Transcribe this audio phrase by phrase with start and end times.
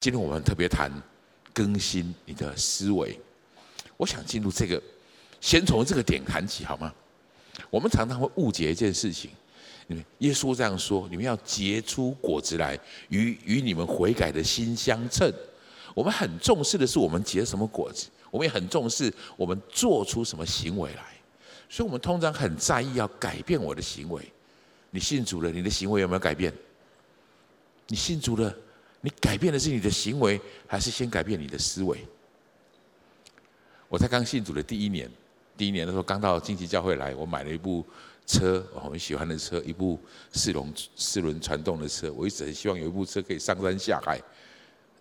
[0.00, 0.90] 今天我们特别谈
[1.52, 3.20] 更新你的思维。
[3.98, 4.82] 我想进入这个，
[5.42, 6.90] 先从这个点谈起，好吗？
[7.68, 9.30] 我们常常会误解一件事情。
[10.20, 12.78] 耶稣这样说：“你们要结出果子来，
[13.10, 15.30] 与与你们悔改的心相称。”
[15.92, 21.04] 我们很重视的是我们结什么果子，我们也很重视我们做出什么行为来。
[21.68, 24.32] 所以，我们通常很在意要改变我的行为。
[24.90, 26.50] 你信主了，你的行为有没有改变？
[27.88, 28.56] 你信主了。
[29.02, 31.98] 你改变的是你的行为，还是先改变你的思维？
[33.88, 35.10] 我在刚信主的第一年，
[35.56, 37.84] 第一年的时候刚到荆棘教会来，我买了一部
[38.26, 39.98] 车，我很喜欢的车，一部
[40.32, 42.12] 四轮四轮传动的车。
[42.12, 44.20] 我一直很希望有一部车可以上山下海。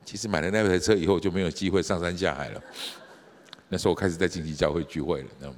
[0.05, 2.63] 其实买了那台车以后，就没有机会上山下海了。
[3.67, 5.53] 那时候我开始在荆棘教会聚会了，那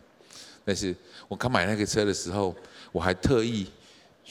[0.66, 0.94] 但是
[1.28, 2.56] 我刚买那个车的时候，
[2.92, 3.68] 我还特意。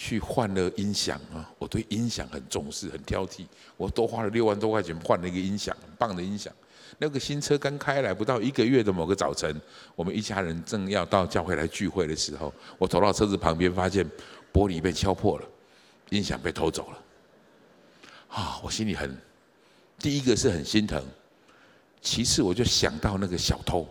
[0.02, 1.46] 去换了音响啊！
[1.58, 3.44] 我对音响很重视，很挑剔。
[3.76, 6.50] 我多花了六万多块钱换了一个音响，很棒的音响。
[6.96, 9.54] 那个新车刚开来不到一个月的某个早晨，
[9.94, 14.02] 我们一家人正要到教会来聚会的时候，我走到车子旁边，发现
[14.50, 15.46] 玻璃被敲破了，
[16.08, 16.98] 音响被偷走了。
[18.30, 18.58] 啊！
[18.64, 19.14] 我心里很，
[19.98, 21.04] 第一个是很心疼，
[22.00, 23.86] 其次我就想到那个小偷。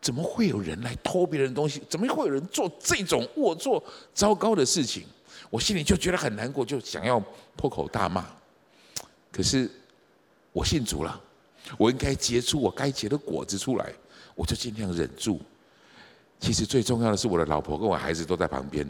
[0.00, 1.82] 怎么会有人来偷别人东西？
[1.88, 3.82] 怎么会有人做这种龌龊、
[4.14, 5.04] 糟糕的事情？
[5.50, 7.22] 我心里就觉得很难过，就想要
[7.56, 8.26] 破口大骂。
[9.32, 9.70] 可是
[10.52, 11.20] 我信主了，
[11.76, 13.92] 我应该结出我该结的果子出来，
[14.34, 15.40] 我就尽量忍住。
[16.38, 18.86] 其实最重要的是，我的老婆跟我孩子都在旁边，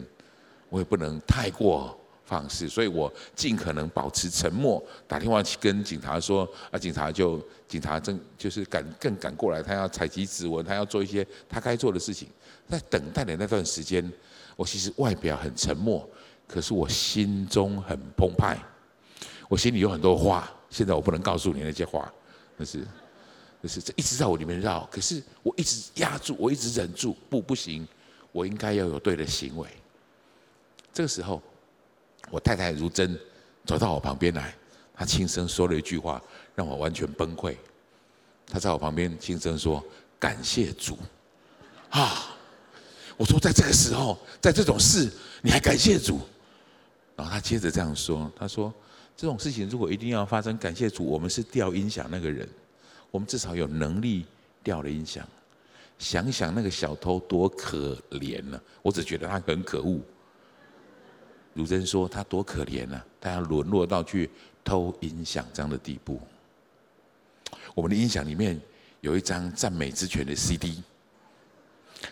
[0.69, 1.97] 我也不能太过。
[2.27, 12.27] 方式，所以我尽可能保持沉默，打电话去跟警察说，啊，警察就警察正就是赶更赶过来，他要采集指纹，他要做一些他该做的事情。
[12.69, 14.11] 在等待的那段时间，
[14.57, 16.07] 我其实外表很沉默，
[16.45, 18.57] 可是我心中很澎湃，
[19.47, 22.11] 我心里有很多话，现在我不能告诉你那些话，
[22.57, 22.85] 但是，
[23.63, 27.87] 就是这一直在我里面绕，可是我一直压住，我一直忍住，不不行，
[28.33, 29.69] 我应该要有对的行为。
[30.91, 31.41] 这个时候。
[32.29, 33.17] 我太太如真
[33.65, 34.53] 走到我旁边来，
[34.93, 36.21] 她轻声说了一句话，
[36.55, 37.55] 让我完全崩溃。
[38.47, 39.83] 她在我旁边轻声说
[40.19, 40.97] ：“感谢主。”
[41.89, 42.35] 啊！
[43.15, 45.11] 我说在这个时候，在这种事，
[45.41, 46.19] 你还感谢主？
[47.15, 48.73] 然后她接着这样说：“她说
[49.15, 52.47] 这种事情如果一定要发生，感谢主，我们是调音响那个人，
[53.09, 54.25] 我们至少有能力
[54.63, 55.25] 调了音响。
[55.97, 58.61] 想想那个小偷多可怜呢、啊！
[58.81, 59.99] 我只觉得他很可恶。”
[61.57, 63.03] 如真说：“他多可怜啊！
[63.19, 64.29] 他要沦落到去
[64.63, 66.21] 偷音响这样的地步。
[67.73, 68.61] 我们的音响里面
[69.01, 70.83] 有一张赞美之泉的 CD，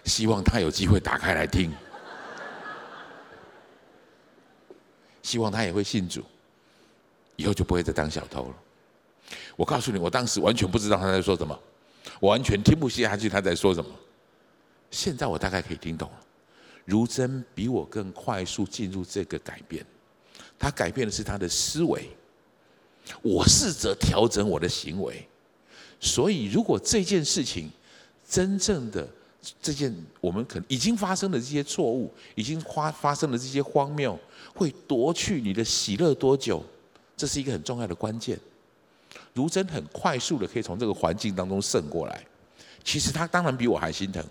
[0.04, 1.72] 希望他有机会打开来听，
[5.22, 6.24] 希望他也会信主，
[7.36, 8.56] 以后就不会再当小偷了。
[9.56, 11.60] 我告诉你，我当时完全不知道他在说什么，
[12.20, 13.92] 我完全听不下去他在说什么。
[14.90, 16.20] 现在我大概可以听懂了。”
[16.86, 19.86] 如真比我更快速进入这个改变，
[20.58, 22.10] 他改变的是他的思维，
[23.22, 25.28] 我试着调整我的行为。
[26.00, 27.70] 所以，如果这件事情
[28.28, 29.08] 真正的
[29.62, 34.18] 这件我们可能已经发生的这些错误，已经发发生的这些荒谬，
[34.54, 36.64] 会夺去你的喜乐多久？
[37.18, 38.40] 这是一个很重要的关键。
[39.34, 42.26] 如真很快速的可以从这个环境当中胜过来。
[42.84, 44.24] 其实他当然比我还心疼，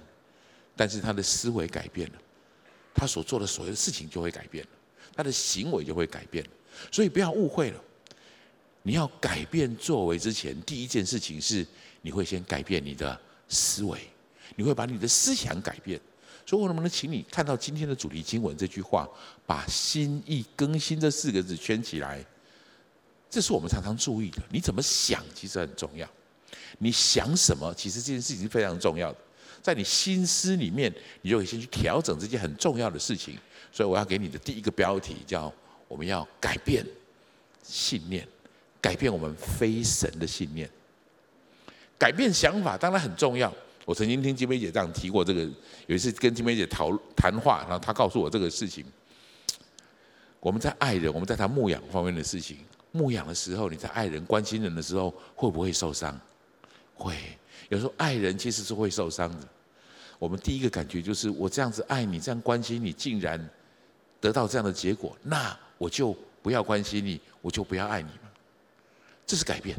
[0.77, 2.15] 但是他的思维改变了。
[2.95, 4.71] 他所做的所有事情就会改变了，
[5.17, 6.51] 他的行为就会改变了，
[6.93, 7.81] 所以不要误会了。
[8.83, 11.67] 你要改变作为之前，第一件事情是
[12.03, 13.19] 你会先改变你的
[13.49, 13.99] 思维，
[14.57, 16.01] 你会把你的思想改变。
[16.47, 19.09] 所以我能不能请你看到今天的主题经文这句话，
[19.47, 22.23] 把心意更新这四个字圈起来？
[23.31, 24.43] 这是我们常常注意的。
[24.51, 26.07] 你怎么想其实很重要，
[26.79, 29.19] 你想什么其实这件事情是非常重要的。
[29.65, 30.93] 在你心思里面，
[31.23, 33.39] 你就可以先去调整这件很重要的事情。
[33.73, 35.51] 所以我要给你的第一个标题叫
[35.89, 36.85] “我们要改变
[37.63, 38.29] 信念，
[38.79, 40.69] 改变我们非神的信念，
[41.99, 43.51] 改变想法当然很重要。”
[43.87, 45.41] 我曾经听金梅姐这样提过这个，
[45.87, 48.85] 有一次跟金梅姐讨谈话，然后她告诉我这个事情。
[50.41, 52.59] 我们在爱人，我们在谈牧养方面的事情。
[52.93, 56.21] 牧养的时候，你在爱人、关心人的时候，会不会受伤？
[56.95, 57.17] 会。
[57.69, 59.49] 有时候爱人其实是会受伤的。
[60.19, 63.39] 我们第一个感觉就是，我这样子爱你，这样关心你，竟然
[64.21, 68.31] 得到这样的结果，那我就不要关心你，我就不要爱你嘛。
[69.27, 69.77] 这是改变。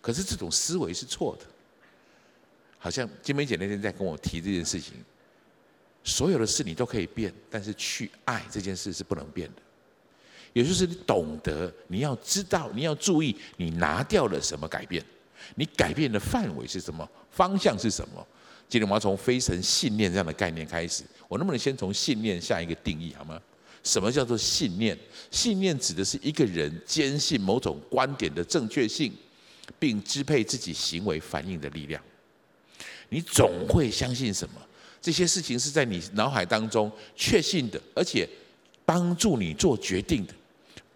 [0.00, 1.46] 可是这种思维是错的。
[2.78, 4.94] 好像金梅姐那天在跟我提这件事情，
[6.02, 9.62] 所有的事你都可以变，但是去爱这件事是不能变的。
[10.52, 15.04] 也就是你懂得，你要知道，你要注意，你拿掉了什么改变，
[15.54, 18.26] 你改变的范围是什么，方向是什么。
[18.68, 23.40] 今天我们要从非神信念这样的概念开始，我能不能先从信念下一个定义好吗？
[23.84, 24.96] 什么叫做信念？
[25.30, 29.12] 信念指的是一个人坚信某种观点的正确性，
[29.78, 32.02] 并支配自己行为反应的力量。
[33.08, 34.54] 你总会相信什么？
[35.00, 38.26] 这些事情是在你脑海当中确信的，而且
[38.86, 40.32] 帮助你做决定的，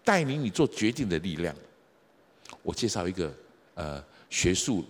[0.03, 1.53] 带领你做决定的力量。
[2.63, 3.31] 我介绍一个
[3.75, 4.85] 呃学术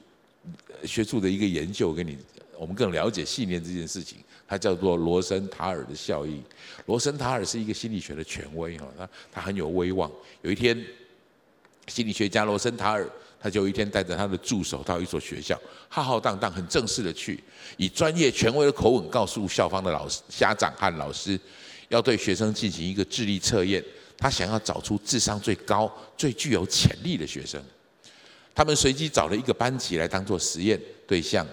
[0.84, 2.18] 学术的一个研究给你，
[2.58, 4.18] 我们更了解信念这件事情。
[4.48, 6.42] 它叫做罗森塔尔的效应。
[6.86, 10.10] 罗森塔尔是一个心理学的权威哈，他他很有威望。
[10.42, 10.82] 有一天，
[11.88, 13.10] 心理学家罗森塔尔。
[13.40, 15.58] 他就一天带着他的助手到一所学校，
[15.88, 17.40] 浩浩荡荡、很正式的去，
[17.78, 21.40] 以专业权威的口吻告诉校方的老师、家长和老师，
[21.88, 23.82] 要对学生进行一个智力测验。
[24.18, 27.62] 他想要找出智商最高、最具有潜力的学生。
[28.58, 31.46] 他们随机找了一个班级来当做实验对象。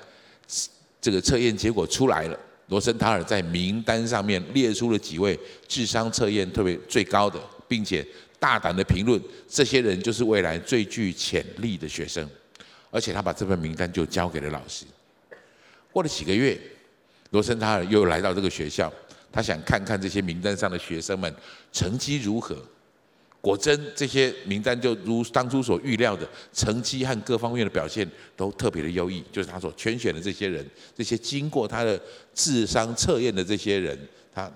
[1.03, 8.03] 这个测验结果出来了，罗森塔尔在名单上面列出了几位智商测验特别最高的，并且。
[8.41, 9.19] 大胆的评论，
[9.49, 12.29] 这些人就是未来最具潜力的学生，
[12.91, 14.85] 而且他把这份名单就交给了老师。
[15.91, 16.61] 过了几个月，
[17.31, 18.93] 罗森塔尔又来到这个学校，
[19.33, 21.35] 他想看看这些名单上的学生们
[21.73, 22.63] 成绩如何。
[23.45, 32.01] 果真，这些名单就如当初所预料的，成绩和各方面的表现都特别的优异，就是他所圈选的这些人，这些经过他的
[32.35, 33.99] 智商测验的这些人，
[34.35, 34.51] 他。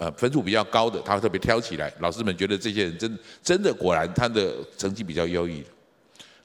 [0.00, 1.92] 呃，分数比较高的，他特别挑起来。
[1.98, 5.64] 老师们觉得这些人真真的果然他的成绩比较优异。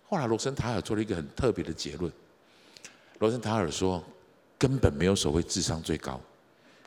[0.10, 2.12] 后来罗森塔尔做了一个很特别的结论。
[3.20, 4.04] 罗森塔尔说，
[4.58, 6.20] 根本没有所谓智商最高，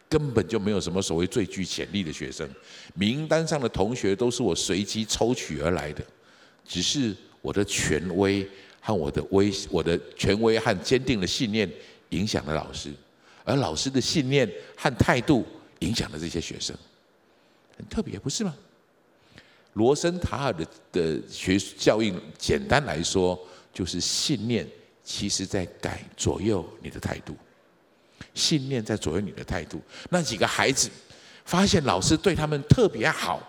[0.08, 2.48] 根本就没有什么所谓最具潜力的学生。
[2.94, 6.04] 名单上的同学都是我随机抽取而来的，
[6.64, 8.48] 只是我的权威
[8.80, 11.70] 和我的威，我的权威和坚定的信念
[12.10, 12.90] 影响了老师，
[13.44, 15.44] 而老师的信念和态度。
[15.80, 16.74] 影响了这些学生，
[17.76, 18.56] 很特别，不是吗？
[19.74, 23.38] 罗森塔尔的的学效应，简单来说，
[23.74, 24.66] 就是信念，
[25.04, 27.36] 其实在改左右你的态度。
[28.36, 29.80] 信念在左右你的态度。
[30.10, 30.88] 那几个孩子
[31.44, 33.42] 发现老师对他们特别好，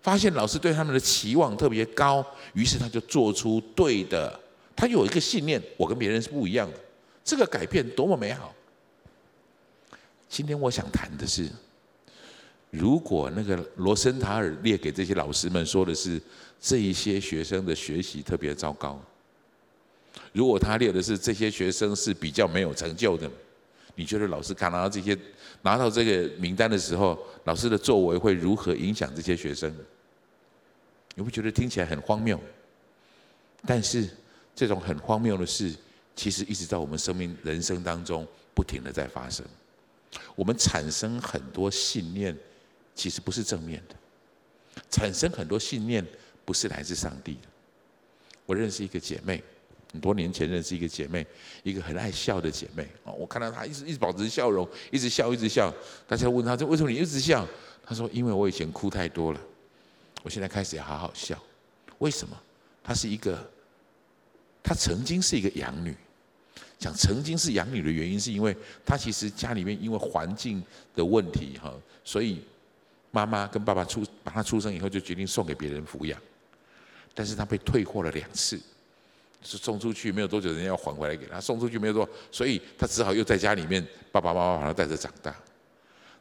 [0.00, 4.38] 发现老师对他们的期望特别高，于是他就做出对的。
[4.76, 6.78] 他有一个信念，我跟别人是不一样的。
[7.24, 8.54] 这个改变多么美好！
[10.28, 11.48] 今天我想谈的是。
[12.70, 16.20] 如果那个罗森塔尔列给这些老师们说的是
[16.60, 19.00] 这一些学生的学习特别糟糕，
[20.32, 23.30] 如果他列的是这些学生是比较没有成就的，
[23.96, 25.18] 你觉得老师看到这些
[25.62, 29.74] 拿到这个名单的时候，老师的作为会如何影响这些学生？
[31.16, 32.40] 你会觉得听起来很荒谬？
[33.66, 34.08] 但是
[34.54, 35.74] 这种很荒谬的事，
[36.14, 39.44] 其实一直在我们生命人生当中不停的在发生。
[40.36, 42.36] 我们产生很多信念。
[42.98, 43.94] 其实不是正面的，
[44.90, 46.02] 产生很多信念
[46.46, 47.48] 不是来自上帝的。
[48.46, 49.44] 我认识一个姐妹，
[49.96, 51.26] 很多年前认识一个姐妹，
[51.62, 53.10] 一个很爱笑的姐妹啊。
[53.10, 55.72] 我看到她一直一直保持笑容，一直笑一直笑。
[56.06, 57.48] 大家问她说：“为什么你一直笑？”
[57.82, 59.40] 她说：“因为我以前哭太多了，
[60.22, 61.42] 我现在开始要好好笑。”
[61.96, 62.38] 为什么？
[62.84, 63.42] 她是一个，
[64.62, 65.96] 她曾经是一个养女。
[66.78, 70.62] 讲曾经是养女的原因，是因为她其实家里面因为环境
[70.94, 71.72] 的问题哈，
[72.04, 72.42] 所以。
[73.12, 76.20] 妈妈跟爸爸出把她出生以后就决定送给别人抚养，
[77.14, 78.60] 但是他被退货了两次，
[79.46, 85.34] 是送出去没有多久，人家要还回来给他，送出去没有多，所以他只好又在家里面，爸爸妈妈把他带着长大。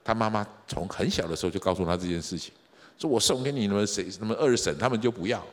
[0.03, 2.53] 他妈妈从很小的时候就告诉他这件事情，
[2.99, 5.43] 说我送给你们谁什么二婶他们就不要，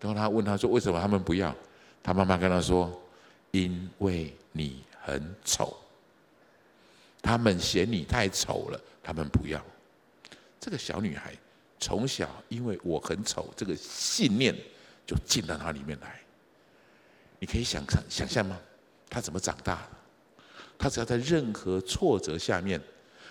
[0.00, 1.52] 然后他问他说为什么他们不要？
[2.02, 2.88] 他妈妈跟他说，
[3.50, 5.76] 因为你很丑，
[7.20, 9.60] 他们嫌你太丑了，他们不要。
[10.60, 11.34] 这个小女孩
[11.80, 14.54] 从小因为我很丑，这个信念
[15.04, 16.20] 就进到她里面来。
[17.38, 18.58] 你可以想象想象吗？
[19.08, 19.88] 他怎么长大的？
[20.78, 22.80] 她只要在任何挫折下面，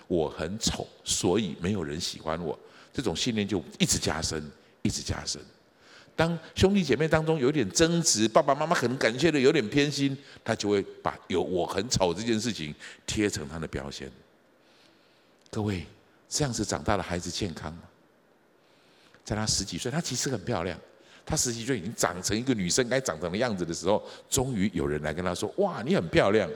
[0.07, 2.57] 我很丑，所以没有人喜欢我，
[2.93, 4.41] 这种信念就一直加深，
[4.81, 5.41] 一直加深。
[6.15, 12.73] 当兄弟姐妹当中有点争执，爸爸妈妈可能感觉的有点偏心，他就会把有我很丑这件事情
[13.05, 14.11] 贴成他的标签。
[15.49, 15.85] 各位。
[16.27, 17.83] 这样子长大的孩子健康吗？
[19.23, 20.77] 在他十几岁，他其实很漂亮。
[21.25, 26.47] 他十几岁已经长成一个女生该长成的样子的时候，终于有人来跟他说：“哇，你很漂亮。”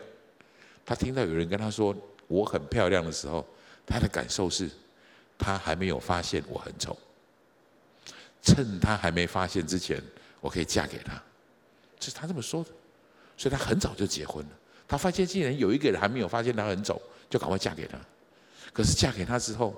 [0.86, 1.96] 他听到有人跟他说
[2.28, 3.44] “我很漂亮”的时候，
[3.86, 4.70] 他的感受是，
[5.40, 6.96] 他还没有发现我很丑。
[8.42, 10.02] 趁他还没发现之前，
[10.40, 11.22] 我可以嫁给他。
[12.00, 12.70] 这是他这么说的，
[13.36, 14.52] 所以他很早就结婚了。
[14.88, 18.00] 他发现竟然有一个人还没有发现他很丑，就赶快嫁给他。
[18.72, 19.76] 可是嫁给他之后，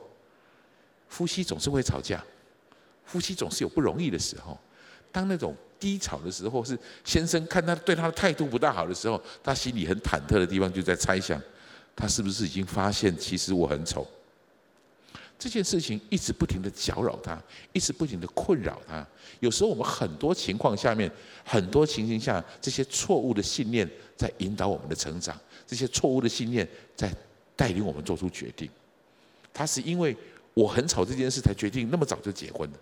[1.07, 2.23] 夫妻总是会吵架，
[3.05, 4.59] 夫妻总是有不容易的时候。
[5.11, 11.41] 当那种低潮的时候，是先生看他对他的态度不大好的时候，他心里很忐忑的地方就在猜想，
[11.95, 14.07] 他是不是已经发现其实我很丑？
[15.37, 17.41] 这件事情一直不停的搅扰他，
[17.73, 19.03] 一直不停的困扰他。
[19.39, 21.11] 有时候我们很多情况下面，
[21.43, 27.11] 很多情形下，这些错误的信念在引导我们的成长，这些错误的信念在
[27.55, 28.69] 带领我们做出决定。
[29.51, 30.15] 他是因为
[30.53, 32.77] 我很丑这件事才决定那么早就结婚的。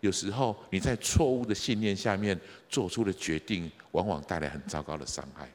[0.00, 2.38] 有时候你在错误的信念下面
[2.68, 5.48] 做出的决定，往往带来很糟糕的伤害。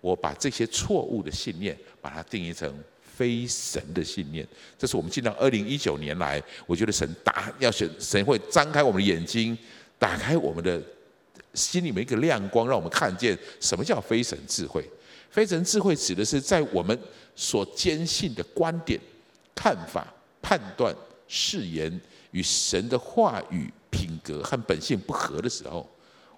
[0.00, 2.72] 我把这些错误的信念，把它定义成
[3.02, 4.46] 非神的信念。
[4.78, 9.58] 这是我们进到二零一九年来，我觉得神打要选神会张开我们的眼睛，
[9.98, 10.80] 打开我们的
[11.52, 14.88] 心里面一个亮光，让我们看见什么叫非神智慧。
[15.30, 16.96] 非神智慧指的是在我们
[17.34, 19.00] 所坚信的观点、
[19.54, 20.06] 看法、
[20.40, 20.94] 判断、
[21.26, 22.00] 誓言。
[22.30, 25.88] 与神的话语、品格和本性不合的时候，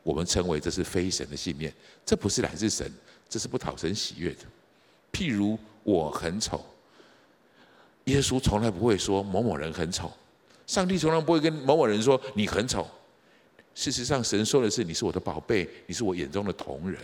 [0.02, 1.72] 我们称为这是非神的信念。
[2.06, 2.90] 这不是来自神，
[3.28, 4.44] 这是不讨神喜悦的。
[5.12, 6.64] 譬如我很丑，
[8.04, 10.10] 耶稣从来不会说某某人很丑，
[10.66, 12.86] 上帝从来不会跟某某人说你很丑。
[13.74, 17.00] 事实上，神说的是你是我的宝贝，你是我眼中的瞳人，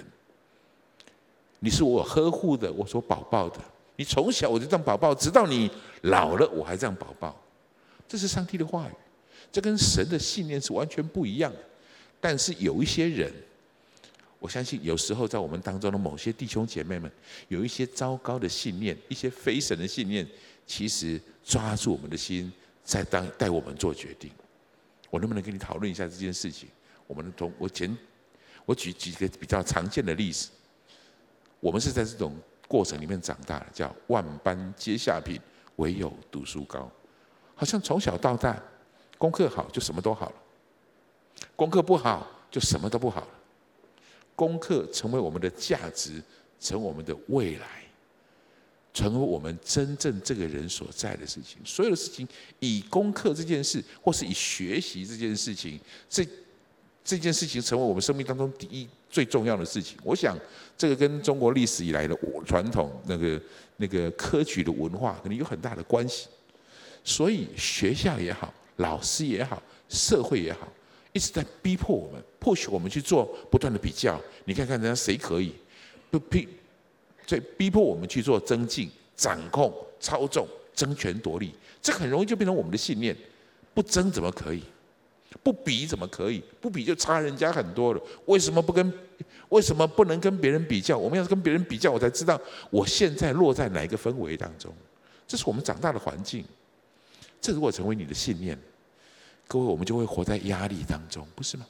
[1.61, 3.59] 你是我呵护的，我所宝宝的。
[3.97, 5.71] 你从小我就这样宝宝，直到你
[6.03, 7.35] 老了，我还这样宝宝。
[8.09, 8.93] 这是上帝的话语，
[9.51, 11.59] 这跟神的信念是完全不一样的。
[12.21, 13.33] 但是有一些人，
[14.39, 17.11] 我相信有时候在我们当中的某些弟兄姐妹们，
[17.49, 20.27] 有一些糟糕的信念，一些非神的信念，
[20.67, 22.53] 其实抓住我们的心，
[22.85, 24.31] 在当带我们做决定。
[25.11, 26.69] 我能不能跟你讨论一下这件事情？
[27.07, 27.97] 我们从我前
[28.65, 30.49] 我举几个比较常见的例子，
[31.61, 32.37] 我们是在这种
[32.67, 35.41] 过程里面长大的，叫万般皆下品，
[35.77, 36.91] 唯有读书高。
[37.57, 38.63] 好像从小到大，
[39.19, 40.35] 功课好就什么都好了，
[41.57, 43.29] 功课不好就什么都不好了。
[44.37, 46.23] 功课成为我们的价值，
[46.61, 47.67] 成为我们的未来，
[48.93, 51.59] 成为我们真正这个人所在的事情。
[51.65, 52.29] 所有的事情
[52.61, 56.29] 以功课这件事，或是以学习这件事情，这
[57.03, 59.97] 这件事情成为我们生命当中第一最重要的事情。
[60.05, 60.39] 我想，
[60.77, 63.41] 这个跟中国历史以来的传统那个
[63.79, 66.29] 那个科举的文化，可能有很大的关系。
[67.07, 70.67] 所以学校也好，老师也好，社会也好，
[71.13, 74.21] 一直在逼迫我们，迫使我们去做不断的比较。
[74.45, 75.55] 你看看人家谁可以，
[76.11, 76.49] 不逼，
[77.25, 83.17] 在逼迫我们去做增进、掌控、操纵、争权夺利，这很容易就变成我们的信念。
[83.73, 84.65] 不争怎么可以？
[85.45, 86.43] 不比怎么可以？
[86.61, 88.01] 不比就差人家很多了。
[88.25, 88.93] 为什么不跟？
[89.51, 90.99] 为什么不能跟别人比较？
[90.99, 94.75] 我们要跟别人比较，我才知道我现在落在哪一个氛围当中。
[95.25, 96.45] 这是我们长大的环境。
[97.47, 98.59] 这如果成为你的信念，
[99.47, 101.65] 各位，我们就会活在压力当中，不是吗？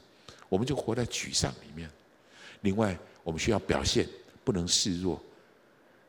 [0.49, 1.87] 我们就活在沮丧里面。
[2.63, 4.09] 另外，我们需要表现，
[4.43, 5.23] 不能示弱。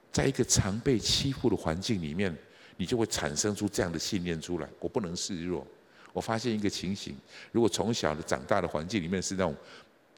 [0.09, 2.33] 在一个常被欺负的环境里面，
[2.77, 5.67] 你就会产生出这样的信念出来：我不能示弱。
[6.13, 7.13] 我发现一个情形，
[7.51, 9.53] 如果从小的长大的环境里面是那种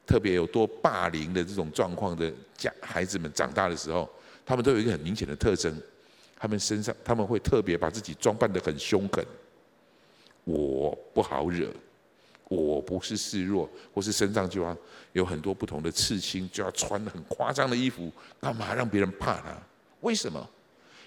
[0.05, 4.07] 特别有多霸凌的这种状况的家孩子们长大的时候，
[4.45, 5.75] 他们都有一个很明显的特征。
[6.37, 9.25] 他们身上，他们会特别把自己装扮得很凶狠。
[10.49, 11.71] 我不好惹，
[12.45, 14.75] 我不是示弱，或是身上就要
[15.13, 19.55] 有很多不同的刺青，就要穿很夸张的衣服，干嘛让别人怕他？
[20.01, 20.49] 为什么？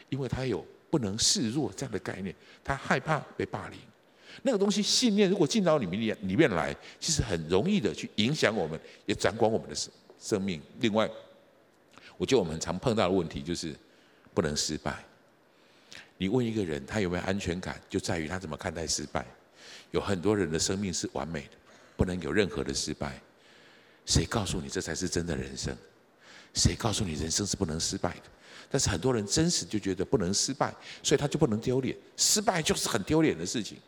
[0.09, 3.79] 因为他有不能示弱这样的概念，他害怕被霸凌。
[4.43, 10.61] 那个东西信念如果进到里面里面来，其实很容易的去影响我们，也掌管我们的生生命。
[10.81, 11.11] 另外，
[12.17, 13.75] 我觉得我们很常碰到的问题就是
[14.33, 15.05] 不能失败。
[16.23, 19.27] 你问一个人，他有没有安全感，就在于他怎么看待失败。
[19.91, 21.57] 有很多人的生命是完美的，
[21.97, 23.21] 不能有任何的失败。
[24.07, 25.77] 谁告诉你这才是真的人生？
[26.55, 28.23] 谁告诉你人生是不能失败的？
[28.71, 31.97] 但是很多人真实就觉得不能失败，所以他就不能丢脸。
[32.17, 33.79] 失败就是很丢脸的事情。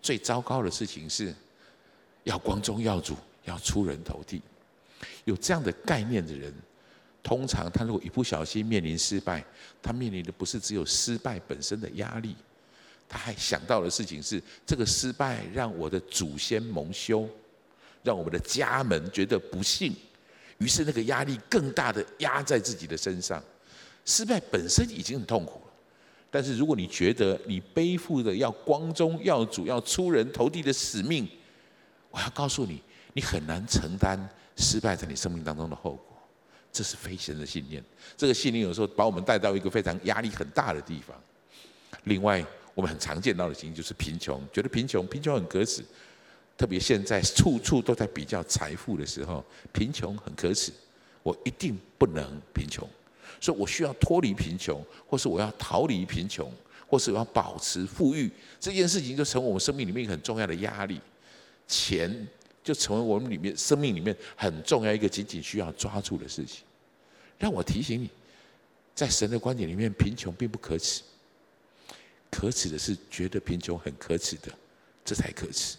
[0.00, 1.34] 最糟糕的事情是
[2.24, 4.40] 要光宗耀祖，要出人头地。
[5.26, 6.54] 有这样的概念的人。
[7.22, 9.44] 通常，他如果一不小心面临失败，
[9.80, 12.34] 他面临的不是只有失败本身的压力，
[13.08, 17.28] 他还想到的事情是：这个失败让我的祖先蒙羞，
[18.02, 19.94] 让我们的家门觉得不幸，
[20.58, 23.42] 于是那个压力更大的压在自己的身上。
[24.04, 25.72] 失败本身已经很痛苦了，
[26.28, 31.28] 但是如果你觉得你背负着要光宗耀祖、要出人头地的使命，
[32.10, 34.18] 我要告诉你，你很难承担
[34.56, 36.11] 失败在你生命当中的后果。
[36.72, 37.84] 这是非神的信念。
[38.16, 41.16] 这个信念有时候把我们带到一个非常压力很大的地方。
[42.04, 45.84] 另外，我们很常见到的情形就是贫穷，觉得贫穷，贫穷很可耻。
[46.56, 50.72] 特别现在处处都在比较财富的时候，贫穷很可耻。
[51.22, 52.88] 我一定不能贫穷，
[53.40, 56.50] 所以我需要脱离贫穷，或是我要逃离贫穷，
[56.86, 58.30] 或是我要保持富裕。
[58.58, 61.00] 这件事情就成为我们生命里面一个很重要的压力。
[61.68, 62.26] 钱
[62.62, 66.64] 就成为我们里面生命里面很重要一个紧紧需要抓住的事情。
[67.38, 68.08] 让我提醒你，
[68.94, 71.02] 在神的观点里面，贫穷并不可耻。
[72.30, 74.50] 可耻的是觉得贫穷很可耻的，
[75.04, 75.76] 这才可耻。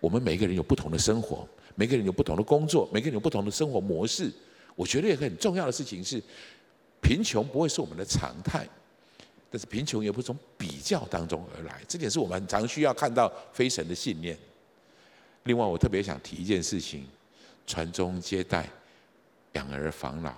[0.00, 4.30] 我们每个人有不同的生活，每个人有不同的工作，每个人有不同的生活模式。
[4.74, 6.20] 我觉得一个很重要的事情是，
[7.00, 8.68] 贫穷不会是我们的常态，
[9.48, 11.80] 但是贫穷也不从比较当中而来。
[11.86, 14.36] 这点是我们很常需要看到非神的信念。
[15.44, 17.06] 另外，我特别想提一件事情：
[17.66, 18.68] 传宗接代、
[19.52, 20.32] 养儿防老、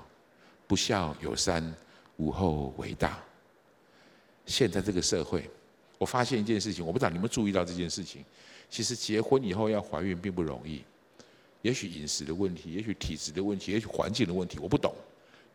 [0.66, 1.74] 不孝有三、
[2.16, 3.22] 无后为大。
[4.46, 5.48] 现在这个社会，
[5.98, 8.24] 我发现一件事情，我不知道你们注意到这件事情。
[8.70, 10.82] 其实结婚以后要怀孕并不容易，
[11.62, 14.94] 也许饮食的问题，也许体质的问题，也许环境的问题，我不懂。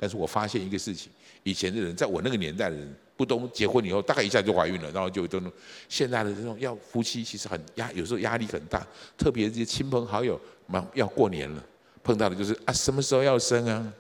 [0.02, 1.12] 但是我发现一个事情，
[1.44, 5.52] 以前的人，在我那个年代的人，不都结婚以后，大概一下就怀孕了，然后就都能。
[5.90, 8.88] 现在的这种要夫妻其实很压，有时候压力很大，
[9.18, 11.62] 特别这些亲朋好友，忙要过年了，
[12.02, 13.94] 碰到的就是啊，什么时候要生啊？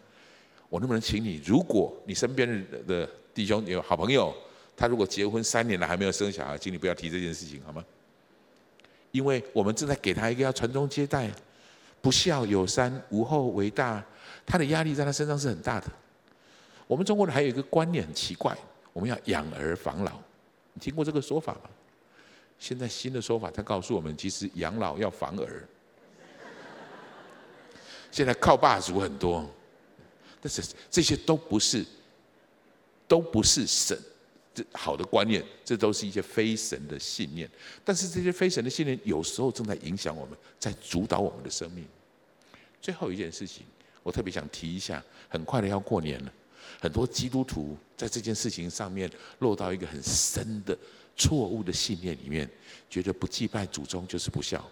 [0.70, 4.34] 我能不能请你，如果你身边的弟兄有好朋友，
[4.78, 7.84] 他如果结婚三年了还没有生小孩，请你不要提这件事情，好吗？
[9.12, 11.30] 因为我们正在给他一个要传宗接代，
[12.00, 14.06] 不孝有三，无后为大，
[14.50, 15.86] 他的压力在他身上是很大的。
[16.88, 18.58] 我们中国人还有一个观念很奇怪，
[18.92, 20.20] 我们要养儿防老，
[20.74, 21.70] 你听过这个说法吗？
[22.58, 25.70] 现在新的说法，他告诉我们，其实养老要防儿。
[28.12, 29.48] 现在靠爸族很多，
[30.42, 31.86] 但是这些都不是，
[33.08, 33.96] 都不是神。
[34.52, 37.48] 这好的观念，这都是一些非神的信念。
[37.86, 41.86] 但是这些非神的信念，有时候正在影响我们，在主导我们的生命。
[42.82, 43.64] 最后一件事情，
[44.04, 46.34] 我特别想提一下，很快的要过年了，
[46.80, 49.10] 很多基督徒在这件事情上面
[49.40, 50.78] 落到一个很深的
[51.16, 52.50] 错误的信念里面，
[52.90, 54.66] 觉得不祭拜祖宗就是不孝。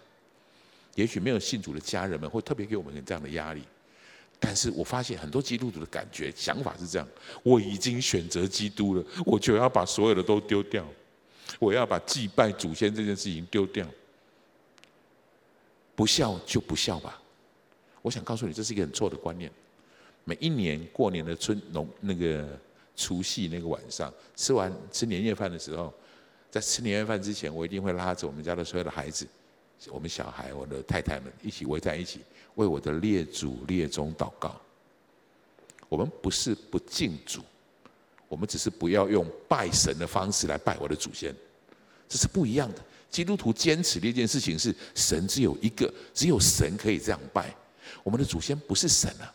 [0.95, 3.63] 也许没有信主的家人们会特别给我们这样的压力。
[4.39, 7.07] 但是我发现很多基督徒的感觉、想法是这样：
[7.43, 10.87] 我已经选择基督了，我就要把所有的都丢掉，
[11.59, 13.85] 我要把祭拜祖先这件事情丢掉。
[15.95, 17.19] 不孝就不孝吧。
[18.07, 19.51] 我想告诉你，这是一个很错的观念。
[20.23, 22.47] 每一年过年的春农那个
[22.95, 25.93] 除夕那个晚上，吃完吃年夜饭的时候，
[26.49, 29.27] 在吃年夜饭之前，我一定会拉着我们家的所有的孩子，
[29.89, 32.21] 我们小孩、我的太太们一起围在一起。
[32.55, 34.59] 为我的列祖列宗祷告。
[35.89, 37.41] 我们不是不敬主，
[38.27, 41.35] 我们只是不要用拜神的方式来拜我的祖先，
[42.09, 42.83] 这是不一样的。
[43.09, 47.55] 基督徒坚持的一件事情是，神只有一个，只有神可以这样拜。
[48.07, 49.27] 我们的祖先不是神啊，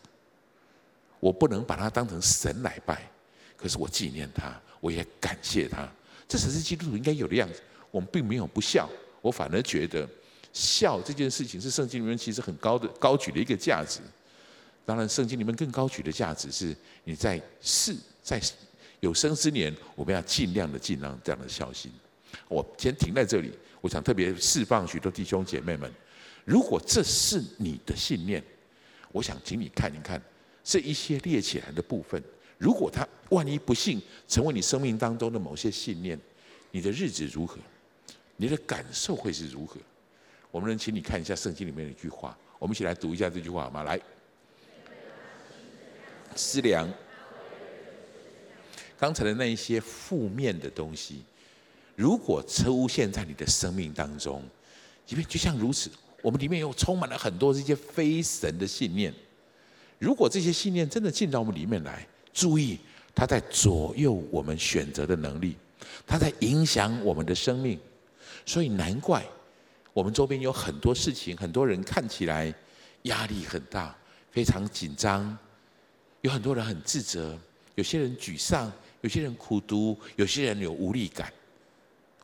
[1.19, 3.07] 我不能把他当成神来拜。
[3.55, 5.87] 可是我纪念他，我也感谢他，
[6.27, 7.61] 这才是基督徒应该有的样子。
[7.91, 8.89] 我们并没有不孝，
[9.21, 10.09] 我反而觉得。
[10.51, 13.99] 孝这件事情是圣经里面其实很高的高举的一个价值。
[14.85, 18.41] 当然，圣经里面更高举的价值是你在世在
[19.01, 21.91] 有生之年，我们要尽量的尽量这样的孝心。
[22.47, 25.91] 我先停在这里，我想特别释放许多弟兄姐妹们，
[26.43, 28.43] 如果这是你的信念，
[29.13, 30.21] 我想请你看一看
[30.61, 32.21] 这一些列起来的部分，
[32.57, 36.19] 如果他万一不幸成为你生命当中的某些信念，
[36.71, 37.57] 你的日子如何？
[38.35, 39.79] 你的感受会是如何？
[40.51, 43.83] 我们能请你看一下圣经里面的一句话，我们一起来读一下这句话好吗？
[43.83, 43.99] 来，
[46.35, 46.91] 思量
[48.97, 51.23] 刚才的那一些负面的东西，
[51.95, 54.43] 如果出现在你的生命当中，
[55.07, 55.91] 因为就像如此，
[56.23, 59.13] 我们里面又充满了很多这些非神的信念。
[59.99, 62.79] 如果这些信念真的进到我们里面来，注意，
[63.13, 65.57] 它在左右我们选择的能力，
[66.07, 67.77] 它在影响我们的生命，
[68.45, 69.23] 所以难怪。
[69.91, 72.53] 我们周边有很多事情，很多人看起来
[73.03, 73.95] 压力很大，
[74.31, 75.37] 非常紧张。
[76.21, 77.37] 有很多人很自责，
[77.75, 81.31] 有些人沮丧，有些人苦读，有些人有无力感。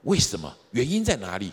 [0.04, 0.58] 为什么？
[0.72, 1.52] 原因在哪里？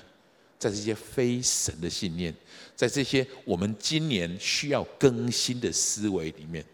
[0.58, 2.34] 在这些非神的信念，
[2.74, 6.64] 在这些我们今年需要更新的思维里面。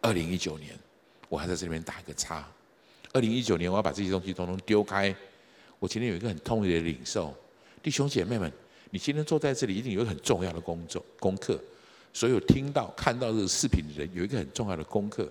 [0.00, 0.78] 二零一九年，
[1.28, 2.46] 我还在这里面打一个叉。
[3.12, 5.14] 二零一九年，我要把这些东西统统丢开。
[5.78, 7.34] 我今天有一个很痛的领受。
[7.82, 8.50] 弟兄姐妹们，
[8.90, 11.62] 你今天坐在这里，一定有很重要的工作功课。
[12.12, 15.30] 所有听到、看到这个视频的人，有一个很重要的功课，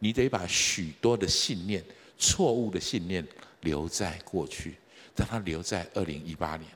[0.00, 1.82] 你得把许多的信念、
[2.18, 3.26] 错误的信念
[3.62, 4.76] 留在过去，
[5.14, 6.70] 让它留在二零一八年。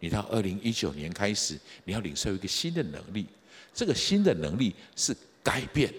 [0.00, 3.26] 你到二零一九年开始，你要领受一个新的能力。
[3.74, 5.92] 这个新的能力是改变，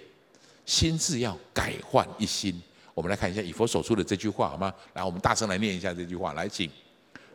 [0.65, 2.61] 心智要改换一新。
[2.93, 4.73] 我们来看一下以佛所说的这句话好吗？
[4.93, 6.33] 来，我们大声来念一下这句话。
[6.33, 6.69] 来，请。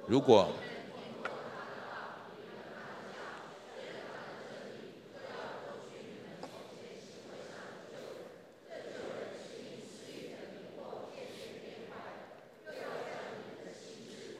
[0.06, 0.52] 如果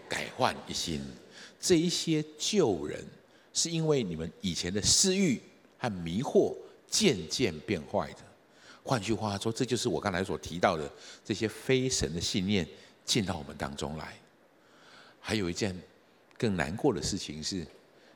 [0.06, 1.00] 改换一新，
[1.64, 3.02] 这一些旧人
[3.54, 5.40] 是因为你们以前的私欲
[5.78, 6.54] 和迷惑
[6.90, 8.18] 渐渐变坏的。
[8.82, 10.92] 换句话说，这就是我刚才所提到的
[11.24, 12.68] 这些非神的信念
[13.06, 14.14] 进到我们当中来。
[15.18, 15.74] 还有一件
[16.36, 17.60] 更难过的事情是，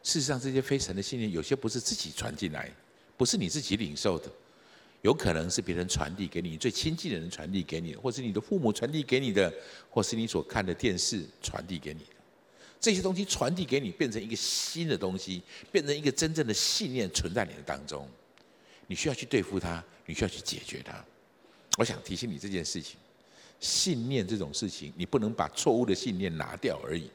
[0.02, 2.70] 事实上这些非神的信念有些不是自己传进来，
[3.16, 4.30] 不是你自己领受的。
[5.00, 9.50] 有可能是别人传递给你，最亲近的人传递给你，或是你的父母传递给你的，
[9.88, 12.02] 或是你所看的电视传递给你。
[12.80, 18.08] 这些东西传递给你，变成一个新的东西，变成一个真正的信念存在你的当中。
[18.86, 21.04] 你需要去对付它，你需要去解决它。
[21.76, 22.96] 我想提醒你这件事情：
[23.60, 27.10] 信念这种事情，你不能把错误的信念拿掉而已，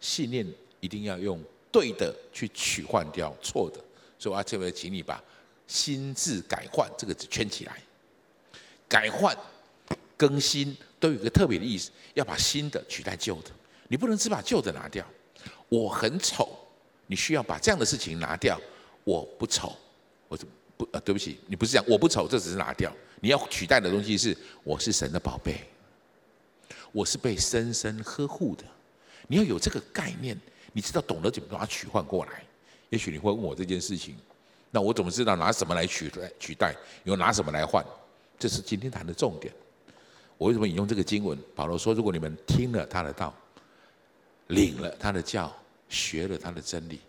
[0.00, 0.46] 信念
[0.80, 3.82] 一定要用对的去取换掉错的。
[4.18, 5.22] 所以我要特别请你把。
[5.66, 7.80] 心智改换这个字圈起来，
[8.88, 9.32] 改换、
[10.16, 13.50] 更新都有一个特别的意思，要把新的取代旧的，
[13.90, 15.04] 你不能只把旧的拿掉。
[15.68, 16.48] 我很丑，
[17.08, 18.56] 你需要把这样的事情拿掉。
[19.02, 19.76] 我不丑，
[20.28, 22.94] 我怎不呃，对不起，你不是这样，我不丑，这只是拿掉。
[23.18, 25.64] 你要取代的东西是，我是神的宝贝，
[26.92, 28.62] 我是被深深呵护的。
[29.26, 30.40] 你要有这个概念，
[30.72, 32.44] 你知道懂得怎么把它取换过来。
[32.90, 34.16] 也许你会问我这件事情。
[34.70, 36.76] 那我怎么知道拿什么来取代取代？
[37.02, 37.84] 又拿什么来换？
[38.38, 39.52] 这是今天谈的重点。
[40.38, 41.36] 我为什么引用这个经文？
[41.56, 43.34] 保罗说：“如果你们听了他的道，
[44.50, 45.50] 领了他的教，
[45.88, 47.00] 学了他的真理，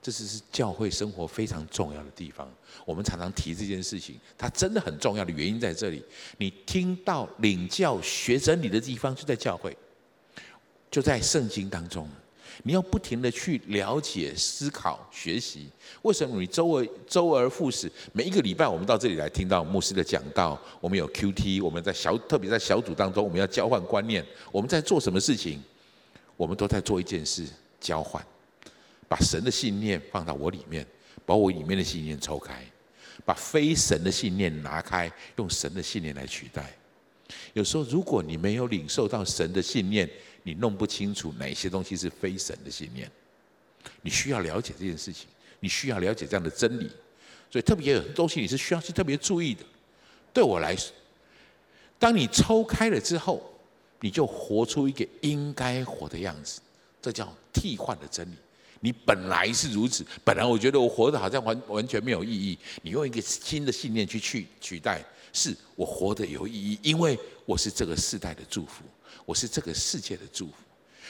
[0.00, 2.50] 这是是教会生活非常重要的地方。
[2.86, 6.02] 我们常常提这件事情，它真的很重要的原因在这里。
[6.38, 9.76] 你听到领教学真理的地方就在教会，
[10.90, 12.08] 就在圣经当中。”
[12.62, 15.66] 你要不停地去了解、思考、学习。
[16.02, 17.90] 为什么你周而周而复始？
[18.12, 20.60] 每一个礼拜，我们到这里来听到牧师的讲道。
[20.78, 24.22] 我们有 QT，我们在小，特别在小组当中，我们要交换观念。
[24.52, 25.58] 我们在做什么事情？
[26.40, 27.46] 我们都在做一件事：
[27.78, 28.24] 交换，
[29.06, 30.86] 把神的信念放到我里面，
[31.26, 32.64] 把我里面的信念抽开，
[33.26, 36.74] 把非神的信念拿开，用神的信念来取代。
[37.52, 40.08] 有时候，如果你没有领受到神的信念，
[40.42, 43.12] 你弄不清楚哪些东西是非神的信念，
[44.00, 45.28] 你需要了解这件事情，
[45.60, 46.90] 你需要了解这样的真理，
[47.50, 49.62] 所以特别有些东西你是需要去特别注意的。
[50.32, 50.90] 对我来说，
[51.98, 53.49] 当你抽开了之后，
[54.00, 56.60] 你就活出一个应该活的样子，
[57.00, 58.34] 这叫替换的真理。
[58.80, 68.82] 你本来是如此，本来我觉得我活得好像完完全没有意义，你用一个新的信念去去取代，是我活得有意义，因为我是这个世代的祝福。
[69.26, 70.54] 我是这个世界的祝福。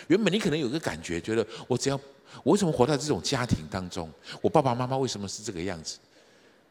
[0.09, 1.99] 原本你可能有个感觉，觉得我只要
[2.43, 4.11] 我为什么活在这种家庭当中？
[4.43, 5.99] 我爸爸妈妈为什么是这个样子？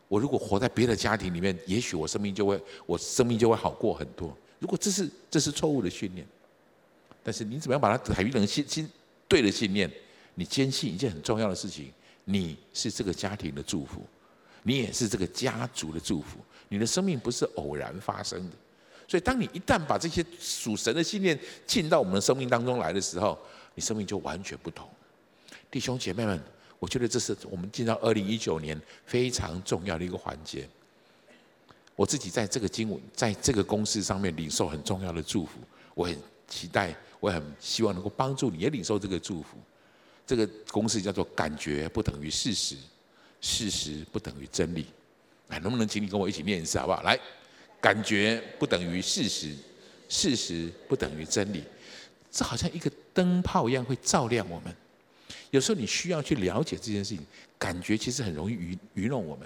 [0.07, 4.35] 我如果活在别的家庭里面，也许我生命就会我生命就会好过很多。
[4.59, 6.27] 如果这是这是错误的训练，
[7.23, 8.89] 但是你怎么样把它改变成新新
[9.27, 9.89] 对的信念？
[10.35, 11.91] 你坚信一件很重要的事情：
[12.25, 14.05] 你是这个家庭的祝福，
[14.63, 16.37] 你也是这个家族的祝福。
[16.69, 18.55] 你的生命不是偶然发生的。
[19.07, 23.37] 所以，当你一旦把这些属神的信念进到我们的生命当中来的时候，
[23.75, 24.87] 你生命就完全不同。
[25.71, 26.39] 弟兄姐妹们，
[26.77, 30.69] 我觉得这是我们进到二零一九年非常重要的一个环节。
[31.99, 35.59] 我自己在这个经文，在这个公式上面领受很重要的祝福，
[35.93, 39.57] 我很期待，我很希望能够帮助你也领受这个祝福。
[40.25, 42.77] 这个公式叫做“感觉不等于事实，
[43.41, 44.85] 事实不等于真理”。
[45.49, 47.01] 哎，能不能请你跟我一起念一次，好不好？
[47.01, 47.19] 来。
[47.81, 49.53] 感觉不等于事实，
[50.07, 51.65] 事实不等于真理。
[52.31, 54.73] 这好像一个灯泡一样，会照亮我们。
[55.51, 57.19] 有时候你需要去了解这件事情，
[57.57, 59.45] 感觉其实很容易愚愚弄我们，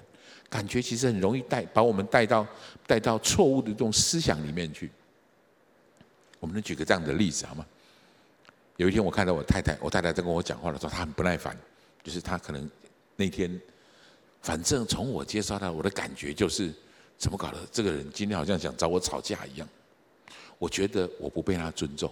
[0.54, 2.46] 感觉其实很容易带把我们带到
[2.86, 4.92] 带到错误的这种思想里面去。
[6.40, 7.66] 我们能举个这样的例子好吗？
[8.78, 11.58] 有一天我看到我太太，我太太在跟我讲话的时候，她很不耐烦，
[12.04, 12.70] 就是她可能
[13.16, 13.60] 那天，
[14.44, 16.72] 反正从我介绍她，我的感觉就是。
[17.16, 17.58] 怎么搞的？
[17.72, 19.70] 这个人今天好像想找我吵架一样。
[20.58, 22.12] 我觉得我不被他尊重，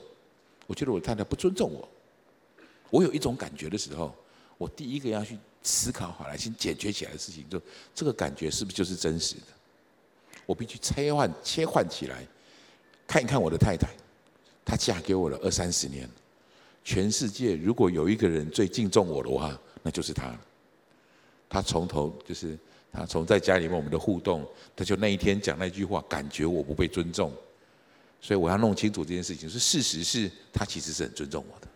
[0.67, 1.89] 我觉得我太太不尊重我。
[2.89, 4.15] 我有一种感觉的时候，
[4.57, 7.61] 我第一个要去思考好来，先解决起来的事情，就
[7.93, 9.43] 这个感觉是不是就是真实的？
[10.45, 12.25] 我必须切换切换起来，
[13.05, 13.87] 看一看我的太太，
[14.65, 16.09] 她嫁给我了二三十年，
[16.83, 20.35] 全世界如果有一个人最敬重我的话，那就是她。
[21.47, 22.57] 她从头就是
[22.91, 27.31] 她从在家里面我们的互动，她就那一天讲那句话，感觉我不被尊重，
[28.19, 29.49] 所以我要弄清楚这件事情。
[29.49, 31.67] 是事实是她其实是很尊重我的。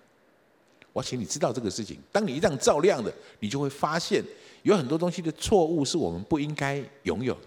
[0.95, 1.99] 我请你知道这个事情。
[2.10, 4.23] 当你一旦照亮了，你就会发现
[4.63, 7.41] 有很多东西的错误是我们不应该拥有的。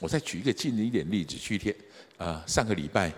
[0.00, 1.72] 我再举一个近一点例子，去天
[2.16, 3.12] 啊，上个礼拜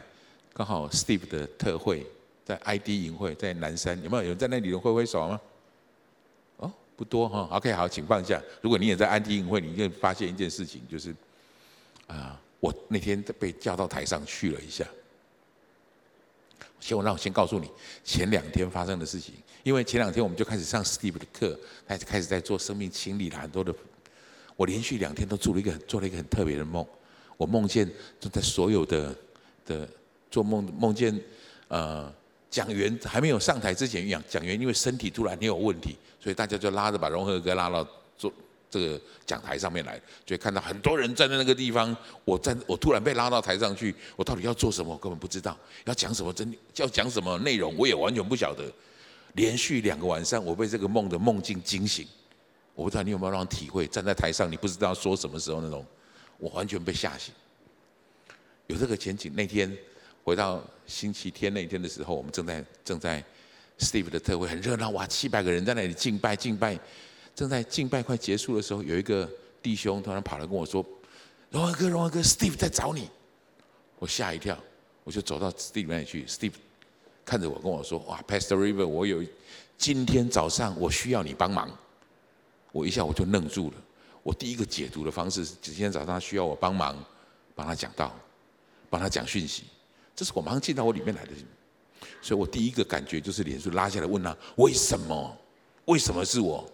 [0.52, 2.06] 刚好 Steve 的特会
[2.44, 5.40] 在 ID 营会，在南山，有没有有人在那里挥挥手吗？
[6.58, 7.48] 哦，不多哈。
[7.52, 8.38] OK，好，请放下。
[8.60, 11.14] 如果你也在 ID 营会，你就发现一件事情，就是
[12.06, 14.86] 啊，我那天被叫到台上去了一下。
[16.80, 17.70] 先我让我先告诉你
[18.02, 23.72] 前两天发生的事情，因为前两天我们就开始上 Steve 的课，开始开始在做生命清理了很多的。
[24.56, 26.84] 我连续两天都做了一个做了一个很特别的梦，
[27.36, 27.88] 我梦见
[28.18, 29.14] 就在所有的
[29.64, 29.88] 的
[30.30, 31.18] 做梦梦见
[31.68, 32.12] 呃
[32.50, 37.86] 讲员还没有上台之前，讲讲员因为身体突然很有问题，所以大家就拉着把融合哥拉到。
[38.70, 41.94] 这个讲台上面来，就会看到很多人站在那个地方。
[42.24, 44.92] 我站，我突然被拉到台上去，我到底要做什么？
[44.92, 48.64] 我根本不知道要讲什么真，要讲什么内容，我也完全不晓得。
[49.34, 52.06] 连续两个晚上，我被这个梦的梦境惊醒。
[52.74, 53.86] 我不知道你有没有那种体会？
[53.86, 55.84] 站在台上，你不知道说什么时候那种，
[56.38, 57.34] 我完全被吓醒。
[58.68, 59.32] 有这个前景。
[59.34, 59.76] 那天
[60.24, 63.22] 回到星期天那天的时候，我们正在正在
[63.78, 66.78] Steve 的特会，很热闹哇，七百个人在那里敬拜敬拜。
[67.40, 69.26] 正在敬拜快结束的时候，有一个
[69.62, 70.84] 弟兄突然跑来跟我说
[71.48, 73.08] ：“荣华哥，荣华哥，Steve 在找你。”
[73.98, 74.54] 我吓一跳，
[75.04, 76.22] 我就走到 Steve 那里去。
[76.26, 76.52] Steve
[77.24, 79.24] 看着我跟我说：“哇，Pastor River，我有
[79.78, 81.70] 今天早上我需要你帮忙。”
[82.72, 83.76] 我一下我就愣住了。
[84.22, 86.94] 我第一个解读的方式是：今天早上需要我帮忙，
[87.54, 88.14] 帮他讲道，
[88.90, 89.62] 帮他讲讯息。
[90.14, 91.32] 这是我马上进到我里面来的，
[92.20, 95.34] 所以我第一个感觉就是脸就拉下来问他：“为什么？
[95.86, 96.70] 为什么是我？”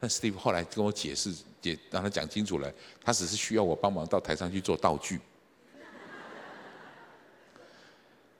[0.00, 2.72] 但 Steve 后来跟我解释，解让他讲清楚了，
[3.04, 5.20] 他只是需要我帮忙到台上去做道具。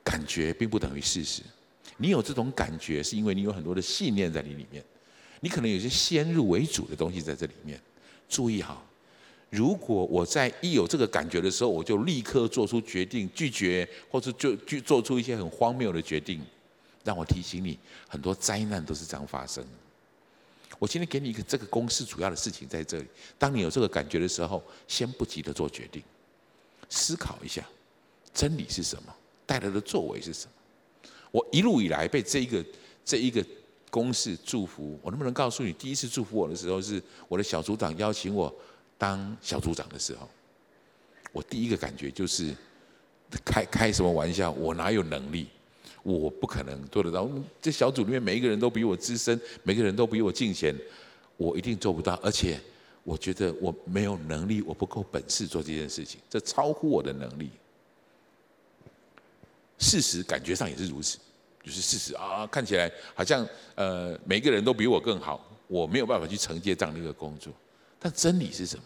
[0.03, 1.43] 感觉并不等于事实。
[1.99, 4.83] 你有这种感觉，是因为你有很多的信念在你里面。
[5.41, 7.79] 你可能有些先入为主的东西在这里面。
[8.29, 8.85] 注意好，
[9.51, 16.41] 如果我在一有这个感觉的时候，我就立刻做出决定，拒绝，或者就去做出一些很荒谬的决定，
[17.05, 19.65] 让我提醒你，很多灾难都是这样发生。
[20.79, 23.07] 我今天给你一个这个公式，主要的事情在这里。
[23.39, 26.03] 当你有这个感觉的时候，先不急着做决定，
[26.89, 27.69] 思考一下，
[28.33, 30.53] 真理是什么，带来的作为是什么。
[31.31, 32.65] 我一路以来被这一个
[33.05, 33.45] 这一个
[33.91, 34.99] 公式祝福。
[35.03, 38.55] 我能不能告诉你，第一次祝福我的时候，是我的小组长邀请我
[38.97, 40.29] 当小组长的时候，
[41.33, 42.55] 我第一个感觉就是
[43.45, 45.49] 开开什么玩笑，我哪有能力？
[46.03, 47.29] 我不可能做得到。
[47.61, 50.75] 这小组里面每一个人都比我资深，每个人都比我敬贤，
[51.37, 52.15] 我一定做不到。
[52.23, 52.61] 而且
[53.03, 57.51] 我觉得我没有能力，我不够本事做这件事情，这超乎我的能力。
[59.79, 61.19] 事实感觉上也是如此，
[61.63, 67.53] 就是事实啊，看起来好像呃每个人都比我更好，我没有办法去承接这样的一个工作。
[67.99, 68.85] 但真理是什么？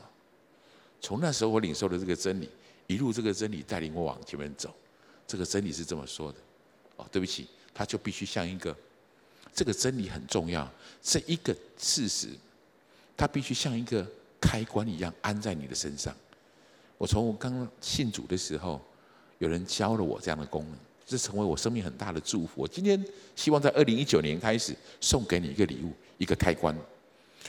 [1.01, 2.49] 从那时候我领受了这个真理，
[2.87, 4.75] 一路这个真理带领我往前面走。
[5.27, 6.39] 这个真理是这么说的。
[6.97, 8.77] 哦，对不起，他就必须像一个，
[9.53, 10.71] 这个真理很重要，
[11.03, 12.29] 这一个事实，
[13.17, 14.07] 它必须像一个
[14.41, 16.15] 开关一样安在你的身上。
[16.99, 18.81] 我从我刚信主的时候，
[19.39, 22.63] 有人教了我这样的功能，这成为我生命很大的祝福。
[22.63, 23.05] 我今天
[23.35, 26.77] 希望在二零一九年开始送给你一个礼物，一个开关。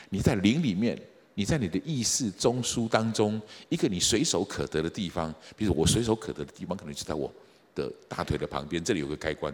[0.10, 1.00] 你在灵里面，
[1.36, 7.32] 你在你的意识中枢当中，一个你随手可得的地方，比如我随手可得的地方，可能就在我。
[7.76, 9.54] 的大腿的旁边，这里有个开关。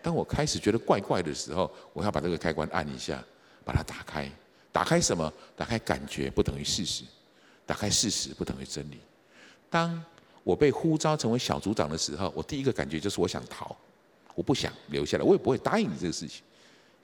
[0.00, 3.22] 当我开始觉得怪怪的时候，我要把这个开关按一下，
[3.64, 4.30] 把它打开。
[4.72, 5.32] 打开什么？
[5.56, 7.02] 打开感觉不等于事实，
[7.64, 9.00] 打开事实不等于真理。
[9.68, 10.02] 当
[10.44, 13.74] 我被呼召成为小组长的时候，我第一个感觉就是我想逃，
[14.34, 16.42] 我不想留下来，我也不会答应你这个事情。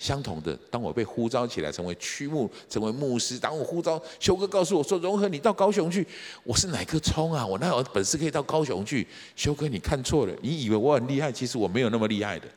[0.02, 6.04] 相同的，当我被呼召起来成为区牧，成为牧师，当我呼召修哥告诉我说：“荣和，你到高雄去。”
[6.42, 7.46] 我是哪颗葱啊？
[7.46, 9.06] 我哪有本事可以到高雄去？
[9.36, 12.48] 修哥，你看错了，你以为我很厉害，其实我没有那么厉害的。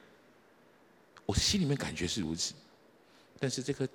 [1.28, 2.56] 我心里面感觉是如此，
[3.40, 3.88] 但是这个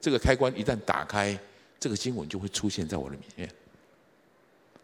[0.00, 1.38] 这个开关一旦打开，
[1.78, 3.48] 这个经文就会出现在我的里面。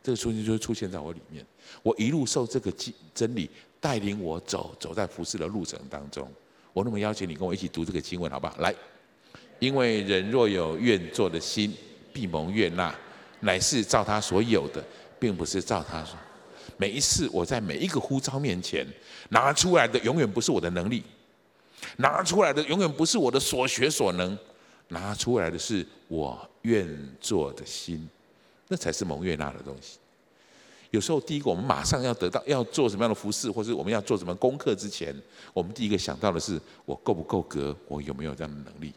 [0.02, 1.44] 这个出现就会出现在我里面。
[1.82, 3.50] 我一路受这个真真理
[3.80, 6.30] 带领我走，走在服侍的路程当中。
[6.72, 8.56] 我那么邀请你跟我一起读这个经文，好不好？
[8.58, 8.74] 来，
[9.58, 11.74] 因为人若有愿做的心，
[12.12, 12.94] 必蒙悦纳，
[13.40, 14.84] 乃是照他所有的，
[15.18, 16.16] 并不是照他说。
[16.76, 18.86] 每一次我在每一个呼召面前
[19.28, 21.02] 拿出来的，永远不是我的能力，
[21.96, 24.38] 拿出来的永远不是我的所学所能，
[24.88, 26.88] 拿出来的是我愿
[27.20, 28.08] 做的心，
[28.68, 29.98] 那才是蒙悦纳的东西。
[30.90, 35.14] 有时候，第一个我们马上要得到要做什么样的服饰，或是我们要做什么功课之前，
[35.54, 38.92] 我们第一个想到的是我够不够格，我有没有这样的能力？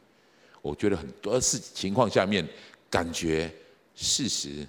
[0.64, 2.48] 我觉得很多事情况下面，
[2.90, 3.54] 感觉
[3.94, 4.68] 事实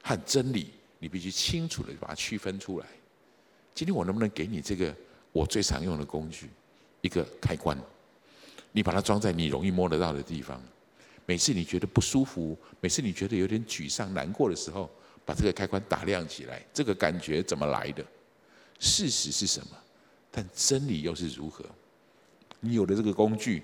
[0.00, 2.86] 和真理，你必须清楚的把它区分出来。
[3.74, 4.94] 今天我能不能给你这个
[5.32, 6.48] 我最常用的工具，
[7.00, 7.76] 一个开关，
[8.70, 10.62] 你把它装在你容易摸得到的地方。
[11.26, 14.88] 每次你觉得不舒服，每次你觉得有点沮丧、难过的时候。
[15.24, 18.04] 把这个开关打亮起来，这个感觉怎么来的？
[18.78, 19.76] 事实是什么？
[20.30, 21.64] 但真理又是如何？
[22.60, 23.62] 你有了这个工具，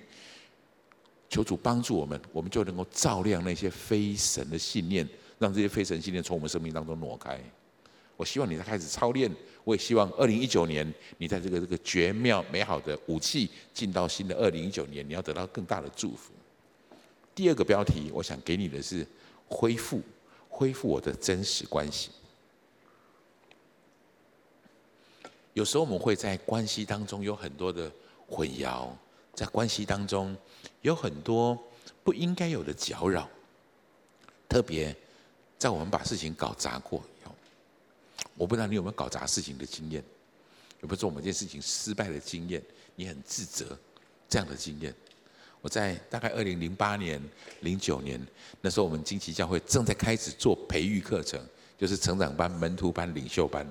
[1.29, 7.40] 求主帮助我们，我们就能够照亮那些非神的信念，让这些非神信念从我们生命当中挪开。
[8.16, 9.31] 我希望你在开始操练，
[9.64, 16.33] 我也希望二零一九年你在这个这个绝妙美好的武器进到新的二零一九年，你要得到更大的祝福。
[17.35, 19.07] 第二个标题，我想给你的是
[19.49, 20.01] 恢复。
[20.57, 22.11] 恢复我的真实关系。
[25.53, 27.92] 有时候我们会在关系当中有很多的
[28.27, 28.88] 混淆，
[29.35, 30.35] 在关系当中
[30.81, 31.62] 有很多
[32.03, 33.29] 不应该有的搅扰。
[34.49, 34.97] 特别
[35.59, 37.35] 在我们把事情搞砸过以后，
[38.35, 40.03] 我不知道你有没有搞砸事情的经验，
[40.81, 42.62] 有没有做某件事情失败的经验，
[42.95, 43.79] 你很自责
[44.27, 44.95] 这样的经验。
[45.66, 47.20] 我在大概二零零八年、
[47.62, 48.24] 零九年
[48.61, 51.44] 那时候，我们惊奇教会正在开始做培育课程，
[51.76, 53.66] 就是成长班、门徒班、领袖班。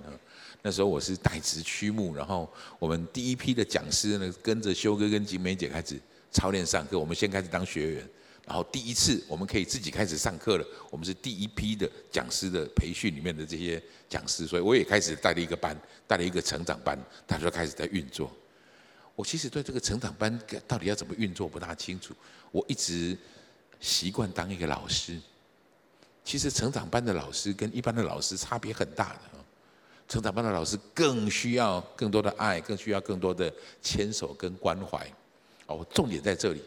[0.62, 5.98] 那时候我是代职区牧，然后我们第一批的讲师呢，跟着修哥跟景美姐开始
[6.32, 7.00] 操练上课。
[7.00, 8.10] 我们先开始当学员，
[8.46, 10.66] 然后第一次我们可以自己开始上课了。
[10.92, 15.74] 我们是第一批的讲师的培训里面的这些讲师，所以我也开始带了一个班，
[16.06, 18.30] 带了一个成长班，他就开始在运作。
[19.16, 22.14] 我其实对这个成长班到底要怎么运作不大清楚。
[22.52, 23.18] 我一直
[23.80, 25.20] 习惯当一个老师。
[26.24, 29.20] 其实成长班的老师跟一般的老师差别很大的。
[30.08, 33.52] 成长班的老师更需要更多的爱，更需要更多的
[33.82, 35.08] 牵手跟关怀。
[35.68, 36.62] 哦，重点在这里。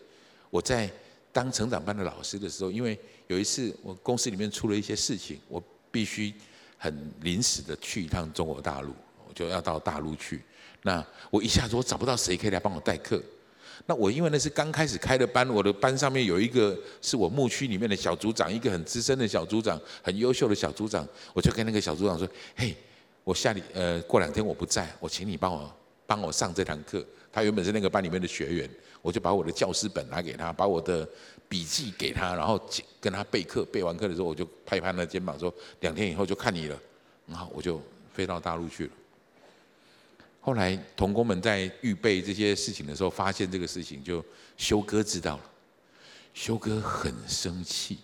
[0.50, 0.90] 我在
[1.32, 6.34] 当成长班的老师的时候，因为有一次我公司里面出了一些事情，我必须
[6.76, 8.92] 很临时的去一趟中国大陆，
[9.28, 10.42] 我就要到大陆去。
[10.82, 13.20] 那我一下子我找不到谁可以来帮我代课，
[13.86, 22.76] 那我因为那是刚开始开的班，我的班上面有一个是我牧区里面的小组长，一个很资深的小组长，很优秀的小组长，我就跟那个小组长说：“嘿，
[23.24, 25.70] 我下礼呃过两天我不在，我请你帮我
[26.06, 28.70] 帮我上这堂课。”他原本是那个班里面的学员，
[29.02, 31.06] 我就把我的教师本拿给他，把我的
[31.48, 32.60] 笔记给他，然后
[33.00, 33.64] 跟他备课。
[33.66, 36.80] 备完课的时候，我就拍拍他的肩膀说：“两天以后就看你了。”
[37.28, 37.80] 然后我就
[38.12, 38.90] 飞到大陆去了。
[40.40, 44.24] 后来同工们在预备这些事情的时候，发现这个事情，就
[44.56, 45.42] 修哥知道了。
[46.32, 47.98] 修哥很生气，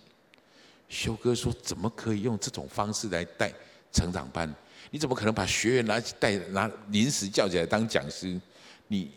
[0.88, 3.52] 修哥说：“怎么可以用这种方式来带
[3.92, 4.52] 成长班？
[4.90, 8.38] 你怎么可能把学员拿带拿临时叫起来当讲师？
[8.88, 9.10] 你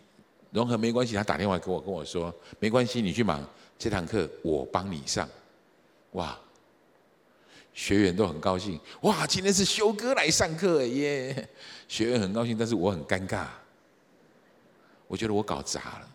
[0.51, 3.43] 融合没关系。”他打电话给我跟我说：“没关系，你去忙，
[3.77, 5.27] 这堂课我帮你上。”
[6.13, 6.39] 哇！
[7.77, 9.27] 学员都很高兴，哇！
[9.27, 11.47] 今天是修哥来上课耶，
[11.87, 13.45] 学员很高兴，但是我很尴尬。
[15.07, 16.09] 我觉得我搞砸了。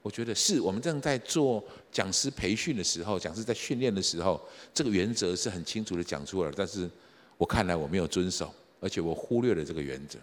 [0.00, 4.40] 我觉得是我们正在做讲师培训的时候，讲师在训练的时候，
[4.72, 6.88] 这个原则是很清楚的讲出来了，但是
[7.36, 10.18] 我看来我没有遵守，而且我忽略了这个原则。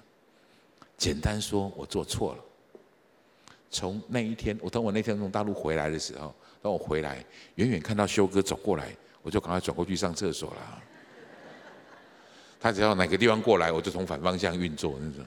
[0.97, 2.43] 简单说，我做错了。
[3.69, 7.23] 从那一天，我等我那天从大陆回来的时候，当我回来，
[7.53, 8.97] 远远看到修哥走过来。
[9.25, 10.83] 我就赶快转过去上厕所了。
[12.59, 15.25] 他只要哪个地方过来，我就从反方向运作那种。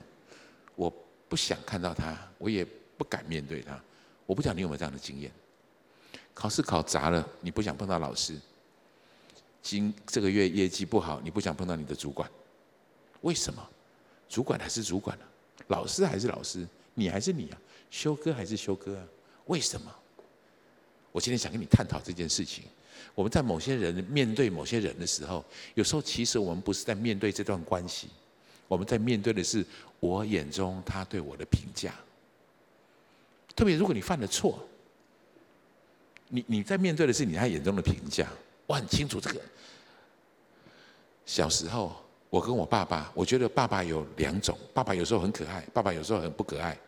[0.76, 0.88] 我
[1.28, 2.64] 不想看到他，我也
[2.96, 3.76] 不敢面对他。
[4.24, 5.32] 我不知道你有没有这样的经验？
[6.32, 8.38] 考试考砸了，你不想碰到老师。
[9.60, 12.30] 今这个月业绩不好，你不想碰到你的主管。
[13.22, 13.68] 为什么？
[14.28, 15.26] 主管还是主管啊，
[15.66, 16.64] 老师还是老师，
[16.94, 17.58] 你还是你啊，
[17.90, 19.04] 修哥还是修哥啊？
[19.46, 19.92] 为什么？
[21.10, 22.62] 我今天想跟你探讨这件事情。
[23.14, 25.44] 我们在某些人面对某些人的时候，
[25.74, 28.08] 有时候其实我们不是在面对这段关系，
[28.66, 29.64] 我们在面对的是
[30.00, 31.94] 我眼中他对我的评价。
[33.56, 34.58] 特别如果你犯了错，
[36.28, 38.28] 你你在面对的是你他眼中的评价。
[38.66, 39.40] 我很清楚这个。
[41.24, 41.96] 小时候，
[42.30, 46.78] 我跟我爸爸，我觉得爸爸有两种，爸爸有时候很可爱，爸爸有时候很不可爱。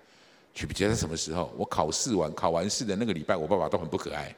[0.53, 1.53] 举别在什么时候？
[1.57, 4.35] 我考试完考完试的那个礼拜，我爸爸都很不可爱。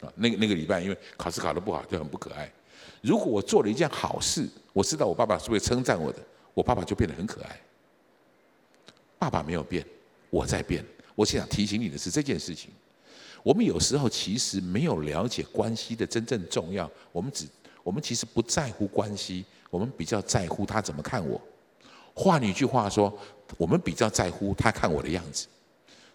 [0.00, 2.50] 啊，那个那个礼拜因为考试考得不好就很不可爱。
[3.02, 6.18] 如果我做了一件好事，我知道我爸爸是会称赞我的，
[6.54, 7.60] 我爸爸就变得很可爱。
[9.18, 9.84] 爸爸没有变，
[10.30, 10.84] 我在变。
[11.14, 12.70] 我想提醒你的是这件事情。
[13.42, 17.46] 我们有时候其实没有了解关系的真正重要，我们只
[17.82, 21.40] 我们其实不在乎关系，我们比较在乎他怎么看我。
[22.14, 23.16] 换一句话说，
[23.56, 25.46] 我们比较在乎他看我的样子。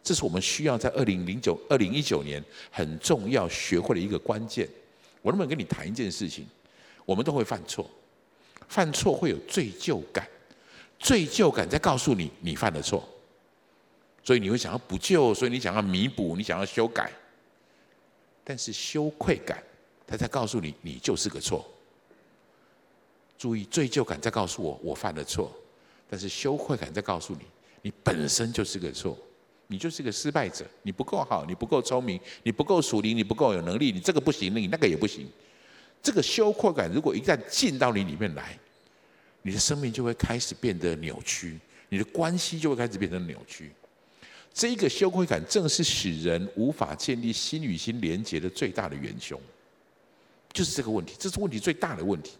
[0.05, 4.69] 这是我们需要在二零零九、二零一九年很重要学会的一个关键。
[5.23, 6.45] 我能不能跟你谈一件事情？
[7.05, 7.89] 我们都会犯错，
[8.69, 10.27] 犯错会有罪疚感，
[10.99, 13.03] 罪疚感在告诉你你犯了错。
[14.23, 17.11] 所以你会想要补救，所以你想要弥补，你想要修改。
[18.43, 19.63] 但是羞愧感，
[20.05, 21.67] 他在告诉你，你就是个错。
[23.39, 25.51] 注意，罪疚感在告诉我，我犯了错。
[26.07, 27.41] 但是羞愧感在告诉你，
[27.81, 29.17] 你本身就是个错，
[29.67, 35.27] 你就是个失败者，你不够好，你不够聪明，你不够属灵，你不够有能力，你这个不行，你那个也不行。
[36.03, 38.57] 这个羞愧感如果一旦进到你里面来，
[39.41, 41.59] 你的生命就会开始变得扭曲，
[41.89, 43.71] 你的关系就会开始变得扭曲。
[44.53, 49.39] 这一个羞愧感，正是使人无法建立心与心连结的最大的元凶，
[50.53, 52.33] 就是这个问题，这是问题最大的问题。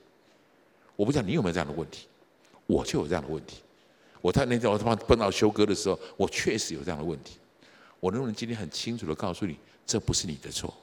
[0.96, 2.08] 我不知道你有没有这样的问题，
[2.68, 3.58] 我就有这样的问题。
[4.26, 7.38] 我在那天我他妈碰到修哥的时候，我确实有这样的问题。
[8.00, 9.56] 我能不能今天很清楚的告诉你，
[9.86, 10.74] 这不是你的错？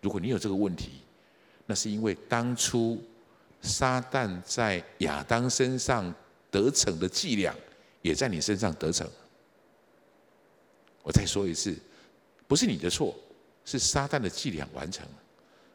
[0.00, 1.00] 如果你有这个问题，
[1.66, 3.02] 那是因为当初
[3.60, 6.14] 撒旦在亚当身上
[6.48, 7.52] 得逞的伎俩，
[8.02, 9.04] 也在你身上得逞。
[11.02, 11.76] 我再说一次，
[12.46, 13.16] 不是你的错，
[13.64, 15.12] 是撒旦的伎俩完成了。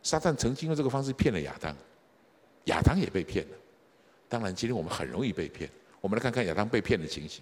[0.02, 1.76] 撒旦曾经用这个方式骗了亚当，
[2.68, 3.58] 亚当也被骗了。
[4.30, 5.70] 当然，今天我们很容易被骗。
[6.06, 7.42] 我们来看看亚当被骗的情形。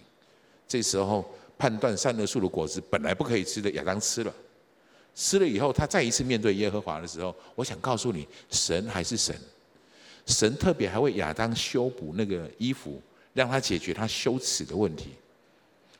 [0.65, 4.33] 这时候，判断善恶树的果子本来不可以吃的，亚当吃了。
[5.13, 9.35] 吃了以后，他再一次面对耶和华的时候，我想告诉你，神还是神。
[10.25, 13.01] 神特别还为亚当修补那个衣服，
[13.33, 15.09] 让他解决他羞耻的问题。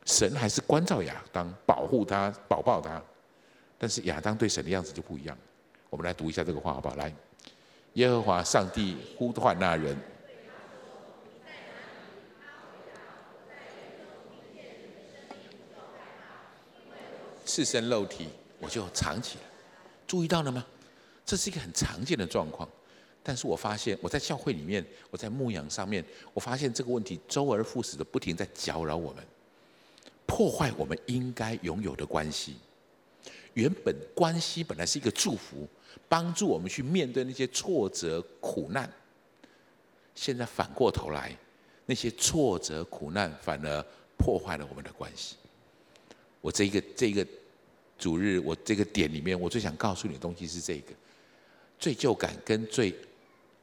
[0.06, 3.02] 神还是关照亚当，保护他，保抱他，
[3.76, 5.36] 但是亚当对神的样子就不一样。
[5.90, 6.96] 我们来读一下这个话好不好？
[6.96, 7.14] 来，
[7.92, 9.94] 耶和华上帝呼唤那人，
[17.54, 18.26] 赤身肉体，
[18.58, 19.44] 我就藏起来。
[20.08, 20.66] 注意到了吗？
[21.24, 22.68] 这是一个很常见的状况。
[23.22, 29.24] 但是我发现我在教会里面，我在牧养上面，我发现这个问题周而复始的不停在搅扰我们。
[30.26, 32.56] 破坏我们应该拥有的关系。
[33.52, 35.68] 原本关系本来是一个祝福，
[36.08, 38.92] 帮助我们去面对那些挫折苦难。
[40.16, 41.32] 现在反过头来，
[41.86, 43.86] 那些挫折苦难反而
[44.18, 45.36] 破坏了我们的关系。
[46.40, 47.24] 我这一个这一个
[47.98, 50.92] 主日，我这个点里面，我最想告诉你的东西是这个：
[51.78, 52.94] 罪疚感跟罪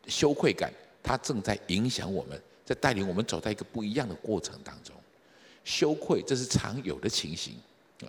[0.08, 0.72] 羞愧感，
[1.04, 4.96] 它正在影响我们，在带领我们走在一个不一样的过程当中。
[5.64, 7.54] 羞愧，这是常有的情形，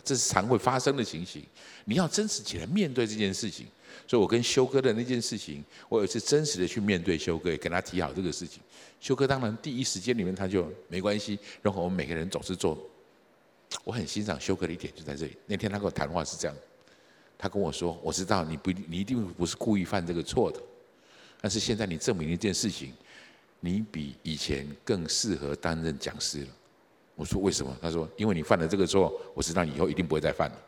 [0.02, 1.42] 这是常会发生的情形。
[1.84, 3.66] 你要真实起来面对这件事情。
[4.06, 8.60] 所以我跟修哥的那件事情，我有一次真实的去面对修哥，也跟他提好这个事情。
[9.00, 12.78] 修哥当然第一时间里面他就没关系，然后我们每个人总是做。
[13.84, 15.36] 我很欣赏修哥的一点就在这里。
[15.46, 16.56] 那天他跟我谈话是这样，
[17.38, 20.60] 他跟我说：“我知道你不，你一定不是故意犯这个错的，
[21.40, 22.92] 但是现在你证明一件事情，
[23.60, 26.48] 你比以前更适合担任讲师了。”
[27.14, 27.76] 我说为什么？
[27.80, 30.58] 他说：“因为你犯了这个错，我知道你以后一定不会再犯了。”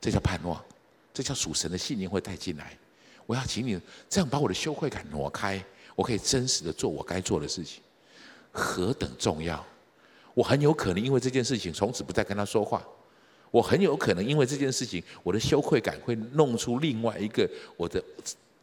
[0.00, 0.62] 这叫盼望，
[1.12, 2.78] 这叫属神的信念会带进来。
[3.26, 5.62] 我要请你这样把我的羞愧感挪开，
[5.94, 7.82] 我可以真实的做我该做的事情，
[8.52, 9.64] 何等重要！
[10.34, 12.82] 我很有可能因为这件事情从此不再跟他说话。
[13.50, 18.00] 我很有可能因为这件事情，我的羞愧感会弄出另外一个我的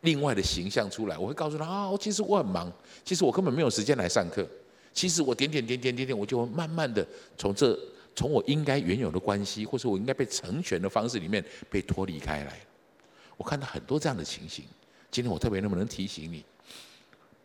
[0.02, 1.18] 另外的形象出来。
[1.18, 2.72] 我会告诉他啊，其实我很忙，
[3.04, 4.48] 其实我根本没有时间来上课。
[4.94, 7.06] 其实我点点点点点点，我就会慢慢的
[7.38, 7.78] 从这
[8.16, 12.58] 从我应该原有的关系，或者我应该被成全的方式里面被脱离开来。
[13.36, 14.64] 我看到很多这样的情形。
[15.12, 16.44] 今天我特别能不能提醒你，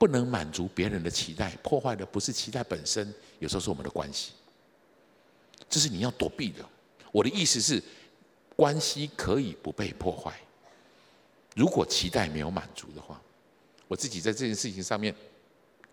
[0.02, 4.32] 不能满足别人的期待，破坏的不是期待本身，有时候是我们的关系。
[5.70, 6.68] 这是你要躲避的。
[7.12, 7.80] 我的意思是，
[8.56, 10.36] 关系可以不被破坏。
[11.54, 13.22] 如果期待没有满足的话，
[13.86, 15.14] 我自己在这件事情上面。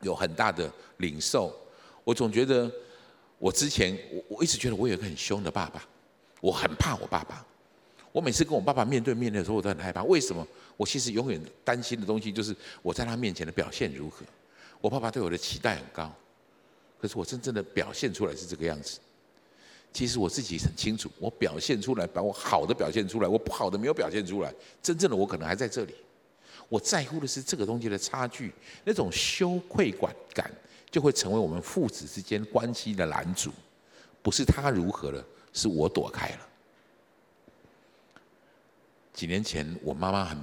[0.02, 1.56] 有很大的领受，
[2.04, 2.72] 我总觉得
[3.38, 5.86] 我之前我我一直觉得我有一个很凶的爸爸，
[6.42, 7.46] 我很怕我爸爸。
[8.12, 10.04] 我每次跟我爸爸面对面的时候，我都很害怕。
[10.04, 10.46] 为什么？
[10.78, 14.26] 我其实永远担心的东西就是我在他面前的表现如何。
[14.82, 16.12] 我爸爸对我的期待很高，
[17.02, 19.00] 可是我真正的表现出来是这个样子。
[19.92, 24.54] 其实我自己很清楚，我表现出来，把我好的表现出来，我不好的没有表现出来。
[24.82, 25.94] 真正的我可能还在这里。
[26.70, 28.54] 我在乎的是这个东西的差距，
[28.86, 30.52] 那种羞愧感感
[30.90, 33.52] 就会成为我们父子之间关系的拦阻。
[34.22, 36.49] 不是他如何了，是我躲开了。
[39.20, 40.42] 几年前，我妈妈很，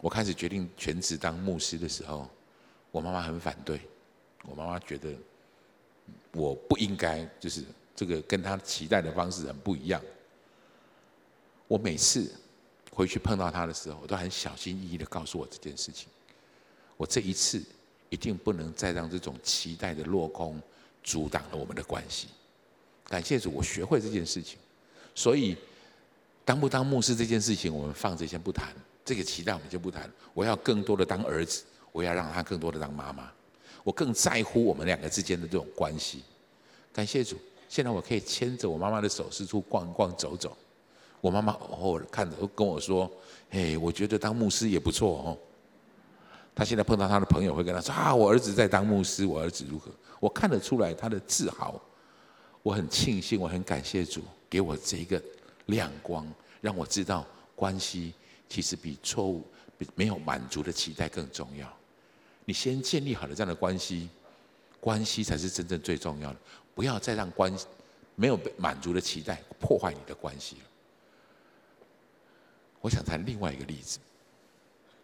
[0.00, 2.28] 我开始决定全职当牧师的时候，
[2.90, 3.80] 我妈妈很反对。
[4.42, 5.14] 我妈妈觉得
[6.32, 7.62] 我不应该，就是
[7.94, 10.02] 这个跟她期待的方式很不一样。
[11.68, 12.32] 我每次
[12.90, 16.08] 回去碰到她的时候，我都很小心翼翼的告诉我这件事情。
[16.96, 17.62] 我这一次
[18.08, 20.60] 一定不能再让这种期待的落空
[21.04, 22.26] 阻挡了我们的关系。
[23.04, 24.58] 感谢主，我学会这件事情。
[25.14, 25.56] 所以，
[26.44, 28.72] 当不当牧师这件事情，我们放着先不谈。
[29.04, 30.10] 这个期待我们就不谈。
[30.34, 33.30] 我要更多的当儿子，我要让他更多的当妈妈。
[33.84, 36.22] 我更在乎我们两个之间的这种关系。
[36.92, 37.36] 感谢主，
[37.68, 40.56] 现在我可以牵着我妈妈的手四处逛逛走走。
[41.20, 43.10] 我妈妈偶尔看着跟我说
[43.50, 45.38] ：“哎，我觉得当牧师也不错哦。”
[46.54, 49.90] 她现在碰到她的朋友会跟她说：“啊，我儿子在当牧师，我儿子如何？”
[50.20, 51.80] 我看得出来他的自豪。
[52.62, 55.20] 我很庆幸，我很感谢主给我这一个
[55.66, 56.26] 亮光，
[56.60, 58.14] 让我知道关系
[58.48, 59.46] 其实比错误、
[59.78, 61.72] 比没有满足的期待更重要。
[62.44, 64.08] 你先建立好了这样的关系，
[64.80, 66.38] 关系才是真正最重要的。
[66.74, 67.66] 不要再让关系
[68.14, 70.62] 没有被满足的期待破坏你的关系了。
[72.80, 73.98] 我想谈另外一个例子，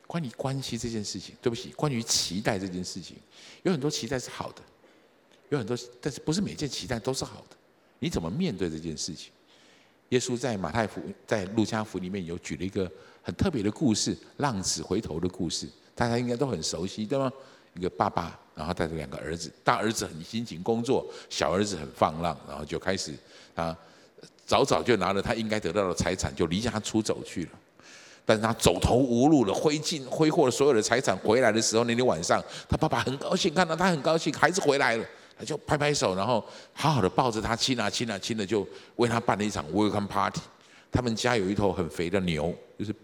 [0.06, 1.36] 关于关系这件事情。
[1.40, 3.16] 对不起，关于期待这件事情，
[3.62, 4.62] 有很多期待是好的。
[5.50, 7.56] 有很多，但是不是每件期待都是好的？
[8.00, 9.32] 你怎么面对这件事情？
[10.10, 12.90] 耶稣在马太福、在路加福里面有举了一个
[13.22, 17.30] 很特别的故事——浪子回头的故事，大家应该都很熟悉，对吗？
[17.74, 23.12] 一个爸爸，然后带着两个儿子，大儿子很辛勤工作，小儿子很放浪，然后就开始
[23.54, 23.76] 他
[24.46, 27.50] 早早就拿了他应该得到的财产，就离家出走去了。
[28.24, 35.04] 但是他走投无路了，挥尽挥霍了所有的财产，回来的时候，那天晚上，他爸爸很高兴，看到他很高兴，孩子回来了。
[35.44, 38.66] 就拍拍手，然后好好的抱着他亲啊亲啊亲的，就
[38.96, 40.40] 为他办了一场 welcome party。
[40.90, 42.94] 他们家有一头很肥的牛，就是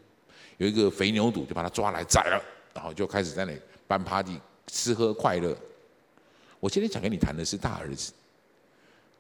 [0.57, 2.43] 有一个肥牛肚，就把他抓来宰了，
[2.75, 5.57] 然后就开始在那里办 party，吃喝快乐。
[6.61, 8.13] 我今天想跟你谈的是大儿子，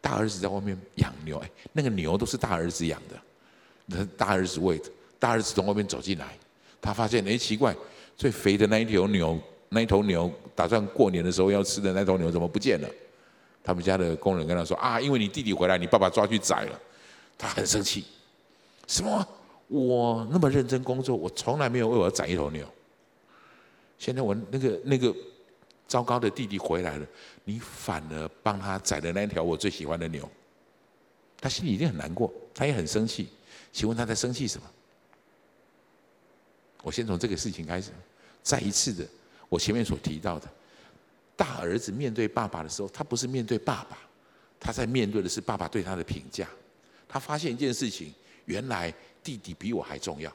[0.00, 3.20] 大儿子在外面养牛，哎，那个牛都是大儿子养的，
[3.84, 4.90] 那大儿子喂的。
[5.18, 6.38] 大儿子从外面走进来，
[6.80, 7.76] 他发现哎奇怪，
[8.16, 9.38] 最肥的那一头牛，
[9.68, 12.88] 那一头牛打算过年的时候要吃的那头牛怎么不见了？
[13.64, 16.80] 他们家的工人跟他说：“啊，因为你弟弟回来，你爸爸抓去宰了。”
[17.36, 18.04] 他很生气。
[18.86, 19.26] 什么？
[19.66, 22.68] 我那么认真工作，我从来没有为我宰一头牛。
[23.98, 25.12] 现在我那个那个
[25.88, 27.06] 糟糕的弟弟回来了，
[27.44, 30.28] 你反而帮他宰了那条我最喜欢的牛。
[31.40, 33.30] 他心里一定很难过，他也很生气。
[33.72, 34.66] 请问他在生气什么？
[36.82, 37.90] 我先从这个事情开始，
[38.42, 39.06] 再一次的，
[39.48, 40.46] 我前面所提到的。
[41.36, 43.98] 大儿子面对爸爸的时候，他不是面对爸爸，
[44.60, 46.48] 他在面对的是爸爸对他的评价。
[47.08, 48.12] 他发现一件事情，
[48.46, 50.32] 原来弟弟比我还重要，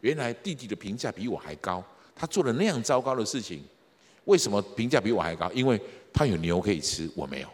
[0.00, 1.84] 原来弟弟的评价比我还高。
[2.14, 3.62] 他做了那样糟糕的事情，
[4.24, 5.50] 为什么评价比我还高？
[5.52, 5.80] 因为
[6.12, 7.48] 他有牛可以吃，我没有。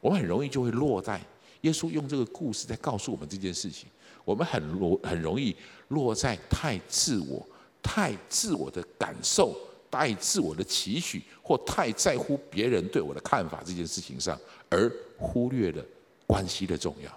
[0.00, 1.20] 我们很容易就会落在
[1.62, 3.88] 耶稣用这个故事在告诉我们这件事情。
[4.24, 5.56] 我们很容很容易
[5.88, 7.46] 落在太自我、
[7.82, 9.58] 太自我的感受。
[9.90, 15.84] 太自我的期许，或太在乎别人对我的看法这件事情上，而忽略了
[16.26, 17.10] 关系的重要。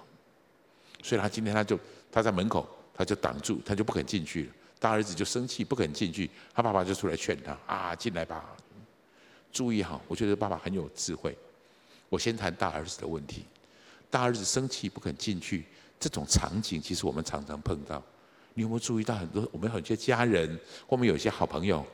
[1.04, 1.78] 所以他今天他就
[2.12, 4.52] 他在门口，他就挡住，他就不肯进去了。
[4.80, 6.30] 大儿子就生气，不肯进去。
[6.54, 8.56] 他爸爸就出来劝他啊，进来吧。
[9.52, 11.38] 注意好，我觉得爸爸很有智慧。
[12.10, 13.44] 我先谈大儿子的问题。
[14.10, 15.66] 大儿子生气不肯进去，
[16.00, 18.02] 这种场景其实我们常常碰到。
[18.54, 20.50] 你有没有注意到很多我们很多家人，
[20.88, 21.86] 或我们有一些好朋友？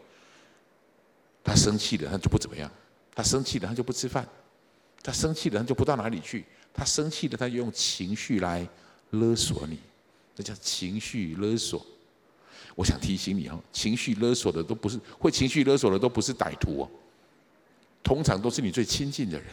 [1.47, 2.69] 他生气了，他就不怎么样；
[3.15, 4.21] 他生气了，他就不吃饭；
[5.01, 6.43] 他生气了，他就不到哪里去；
[6.73, 8.67] 他生气了，他就用情绪来
[9.11, 9.79] 勒索你，
[10.35, 11.83] 这叫情绪勒索。
[12.75, 16.89] 我想提醒你哦，情绪勒索的都不是会情绪勒索的都不是歹徒哦，
[18.03, 19.47] 通常都是你最亲近的人。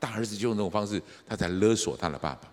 [0.00, 2.50] 大儿子就用这种方式，他在勒索他的爸爸，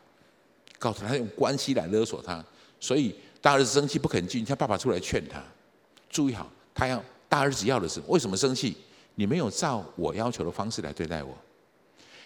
[0.77, 2.43] 告诉他用关系来勒索他。
[2.81, 5.41] 所以大儿子生气不肯进，他爸爸出来劝他，
[6.09, 7.01] 注意好，他要。
[7.29, 8.75] 大儿子要的是为什么生气？
[9.15, 11.37] 你没有照我要求的方式来对待我，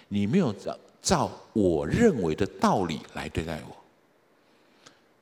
[0.08, 3.76] 你没有照照我认为的道理来对待我。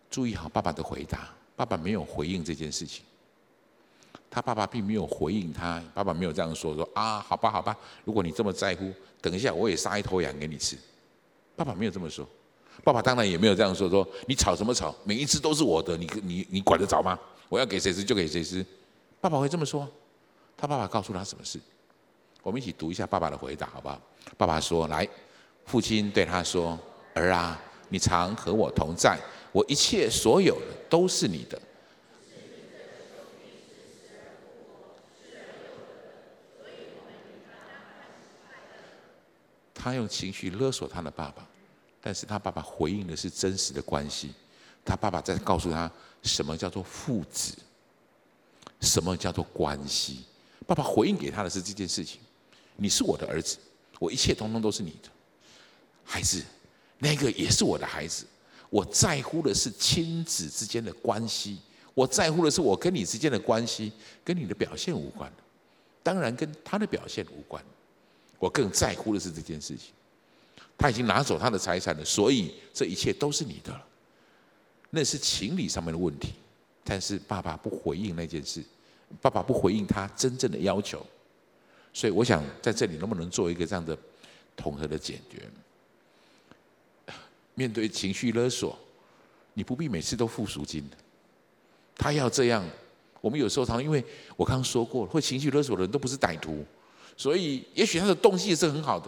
[0.09, 3.03] 注意好爸爸的回答，爸爸没有回应这件事情。
[4.29, 7.75] 他爸爸并没有回应他，爸爸没有这样说说啊，好吧好吧，
[8.05, 10.77] 如果你这么在乎，等一下我也杀一头羊给你吃。
[11.55, 12.27] 爸爸没有这么说，
[12.83, 17.17] 爸爸当然也没有这样说，说你吵什么吵，每一只都是我的，你你你管得着吗？
[17.49, 18.65] 我要给谁吃就给谁吃。
[19.21, 19.87] 爸爸会这么说，
[20.57, 21.59] 他爸爸告诉他什么事？
[22.41, 24.01] 我们一起读一下爸爸的回答，好不好？
[24.35, 25.07] 爸爸说：“来，
[25.65, 26.77] 父亲对他说，
[27.13, 29.19] 儿啊，你常和我同在，
[29.51, 30.59] 我一切所有
[30.89, 31.61] 都是你的。”
[39.75, 41.47] 他用情绪勒索他的爸爸，
[42.01, 44.33] 但是他爸爸回应的是真实的关系。
[44.83, 45.91] 他爸爸在告诉他
[46.23, 47.55] 什么叫做父子，
[48.81, 50.25] 什么叫做关系。
[50.67, 52.19] 爸爸回应给他的是这件事情：
[52.75, 53.57] 你是我的儿子，
[53.99, 55.09] 我一切通通都是你的。
[56.03, 56.43] 孩子，
[56.99, 58.25] 那个也是我的孩子。
[58.69, 61.59] 我在乎的是亲子之间的关系，
[61.93, 63.91] 我在乎的是我跟你之间的关系，
[64.23, 65.31] 跟你的表现无关，
[66.01, 67.63] 当然跟他的表现无关。
[68.39, 69.91] 我更在乎的是这件事情，
[70.77, 73.85] 他已经拿走他的财产了，所以这一切都是你的了。
[74.89, 76.33] 那是情理上面的问题，
[76.83, 78.63] 但是爸爸不回应那件事，
[79.21, 81.05] 爸爸不回应他真正的要求，
[81.93, 83.97] 所以我想在这里能不能做一个这样的
[84.55, 85.43] 统合的解决？
[87.53, 88.77] 面对情绪勒索，
[89.53, 90.97] 你不必每次都付赎金的，
[91.95, 92.65] 他要这样，
[93.19, 94.03] 我们有时候常因为
[94.35, 96.65] 我刚刚说过，会情绪勒索的人都不是歹徒。
[97.17, 99.07] 所以，也许他的动机也是很好的，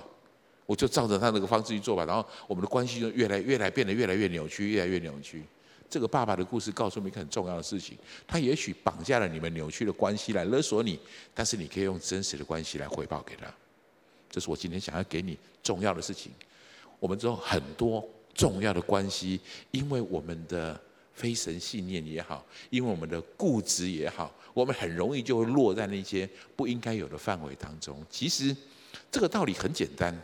[0.65, 2.05] 我就照着他那个方式去做吧。
[2.05, 5.41] 然后，我们的关系就越来越来变得越来越扭曲，越来越扭曲。
[5.93, 10.97] 这个爸爸的故事告诉我们一个很重要的事情：他也许绑架了你们扭曲的关系来勒索你，
[11.35, 13.45] 但是你可以用真实的关系来回报给他。
[14.27, 16.31] 这是我今天想要给你重要的事情。
[16.99, 19.39] 我们知道很多重要的关系，
[19.69, 20.81] 因为我们的。
[21.15, 28.03] 非神信念也好，因为我们的固执也好，我们很容易就会落在那些不应该有的范围当中。
[28.09, 28.57] 其实
[29.11, 30.19] 这个道理很简单，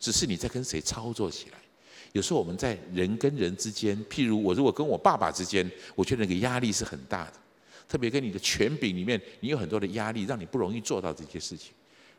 [0.00, 1.58] 只是你在跟谁操作起来。
[2.12, 7.32] 有时候我们在人跟人之间，譬如我如果跟我爸爸之间，我觉得那个压力是很大的，
[7.88, 11.72] 特别跟你的权柄里面，你有很多的压力，让你不容易做到这些事情。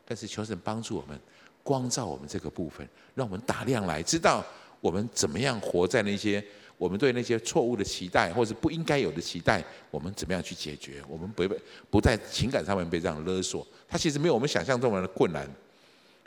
[0.04, 1.18] 但是求神帮助我们，
[1.62, 4.44] 光照我们这个部分，让我们打量来，知道
[4.80, 6.44] 我们怎么样活在那些。
[6.76, 11.00] 我们对那些错误的期待，或是不应该有的期待，我们怎么样去解决？
[11.08, 11.56] 我们不被
[11.88, 15.48] 不在情感上面被这样勒索，他其实没有我们想象中的困难。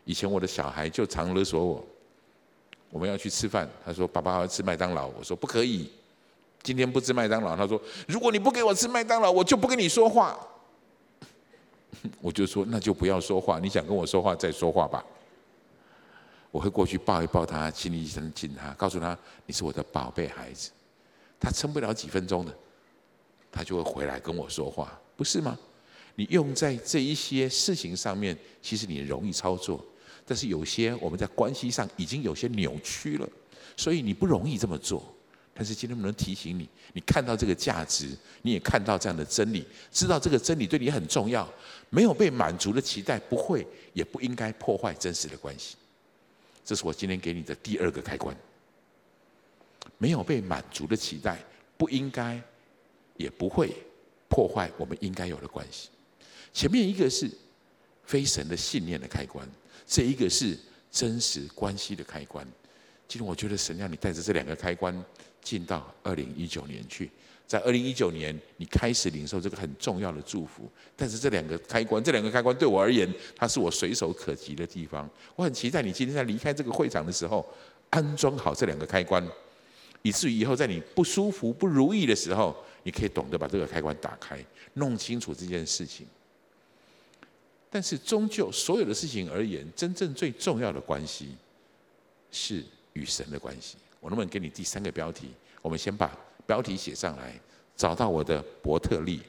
[0.05, 1.88] 以前我的小孩就常勒索我，
[2.90, 5.92] 我们要去吃饭，他说：“爸爸要吃麦当劳。”我说：“不可以，
[6.64, 10.38] 今天不吃麦当劳。”他说：“如果你不给我吃麦当劳，我就不跟你说话。”
[12.22, 15.04] 我就说：“那就不要说话，你想跟我说话再说话吧。”
[16.52, 20.72] 我会过去抱一抱他，亲一声亲他，告诉他你是我的宝贝孩子。
[21.40, 22.54] 他撑不了几分钟的，
[23.52, 25.58] 他就会回来跟我说话，不是吗？
[26.16, 29.84] 你用在这一些事情上面，其实你容易操作，
[30.28, 33.28] 但是有些我们在关系上已经有些扭曲了，
[33.78, 35.11] 所以你不容易这么做。
[35.53, 41.51] 但是今天我们能提醒你，你看到这个价值，你也看到这样的真理，知道这个真理对你很重要。
[41.89, 45.75] 没有被满足的期待，不会也不应该破坏真实的关系。
[46.63, 48.36] 这是我今天给你的第二个开关。
[49.97, 51.43] 没有被满足的期待，
[51.78, 52.39] 不应该，
[53.15, 53.73] 也不会
[54.28, 55.89] 破坏我们应该有的关系。
[56.53, 57.32] 前面一个是
[58.03, 59.47] 非神的信念的开关，
[59.88, 60.58] 这一个是
[60.92, 62.46] 真实关系的开关。
[63.08, 64.94] 今天我觉得神让你带着这两个开关
[65.42, 67.10] 进到二零一九年去。
[67.48, 70.70] 在二零一九年，你开始领受这个很重要的祝福。
[70.98, 75.10] 但是这两个开关，这两个开关对我而言，它是我随手可及的地方。
[75.38, 77.48] 我很期待你今天在离开这个会场的时候，
[77.90, 79.26] 安装好这两个开关，
[80.02, 84.38] 以至于以后在你不舒服、不如意的时候，你可以懂得把这个开关打开，
[84.74, 86.06] 弄清楚这件事情。
[87.70, 91.36] 但是终究所有的事情而言，真正最重要的关系
[92.32, 92.63] 是
[92.93, 93.78] 与神的关系。
[93.99, 95.30] 我能不能给你第三个标题？
[95.61, 96.15] 我们先把。
[96.45, 97.38] 标题写上来，
[97.76, 99.20] 找到我的伯特利。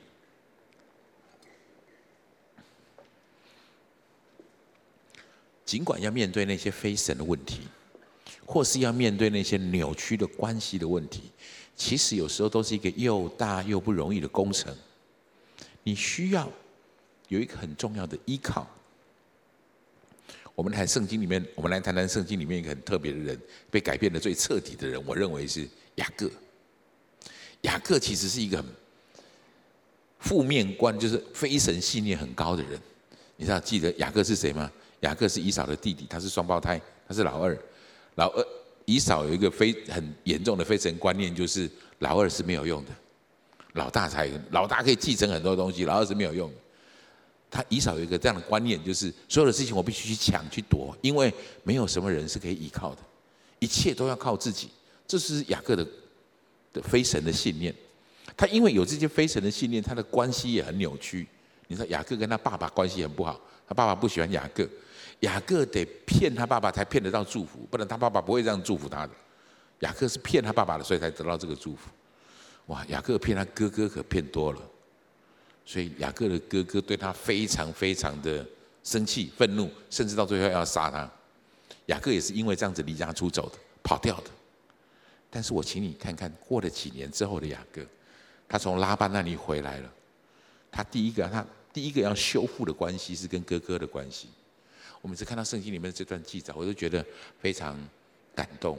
[5.65, 7.63] 尽管要面对那些非神的问题，
[8.47, 11.33] 或是要面对那些扭曲的关系的问题，
[11.75, 14.73] 其实有时候都是一个又大又不容易的工程。
[15.83, 16.49] 你需要
[17.29, 18.67] 有一个很重要的依靠。
[20.55, 26.29] 我们谈圣经里面，我们来谈谈圣经里面一个很特别的人，被改变的最彻底的人，我认为是雅各。
[27.63, 28.67] 雅各其实是一个很
[30.19, 32.81] 负面观，就是非神信念很高的人。
[33.37, 34.71] 你知道记得雅各是谁吗？
[35.01, 37.57] 雅各是以扫的弟弟，他是双胞胎，他是老二。
[38.17, 38.45] 老二
[38.85, 41.71] 以扫有一个非很严重的非神观念，就是
[42.01, 42.91] 老二是没有用的，
[43.75, 46.53] 老大才老大可以继承很多东西，老二是没有用。
[47.51, 51.33] 他以少有一个这样的观念，就是所有的事情我必须去抢去夺，因为
[51.63, 53.03] 没有什么人是可以依靠的。
[53.59, 54.69] 一切都要靠自己。
[55.07, 55.87] 这是雅各的
[56.73, 57.75] 的非神的信念。
[58.37, 61.27] 他因为有这些非神的信念，他的关系也很扭曲。
[61.67, 64.69] 你说雅各跟他爸爸关系很不好，他爸爸不喜欢雅各，
[65.21, 69.13] 雅各得骗他爸爸才骗得到祝福，不然他爸爸不会这样祝福他的。
[69.81, 71.89] 雅各是骗他爸爸的，所以才得到这个祝福。
[72.67, 74.61] 哇，雅各骗他哥哥可骗多了，
[75.69, 78.43] 所以雅各的哥哥对他非常非常的
[78.83, 81.07] 生气、愤怒，甚至到最后要杀他。
[81.87, 84.31] 雅各也是因为这样子离家出走的，跑掉的。
[85.29, 87.83] 但是我请你看看，过了几年之后的雅各，
[88.49, 89.93] 他从拉班那里回来了。
[90.73, 94.29] 他第一个，他第一个要修复的关系是跟哥哥的关系。
[95.03, 97.05] 我每次看到圣经里面的这段记载，我都觉得
[97.39, 97.79] 非常
[98.35, 98.79] 感动。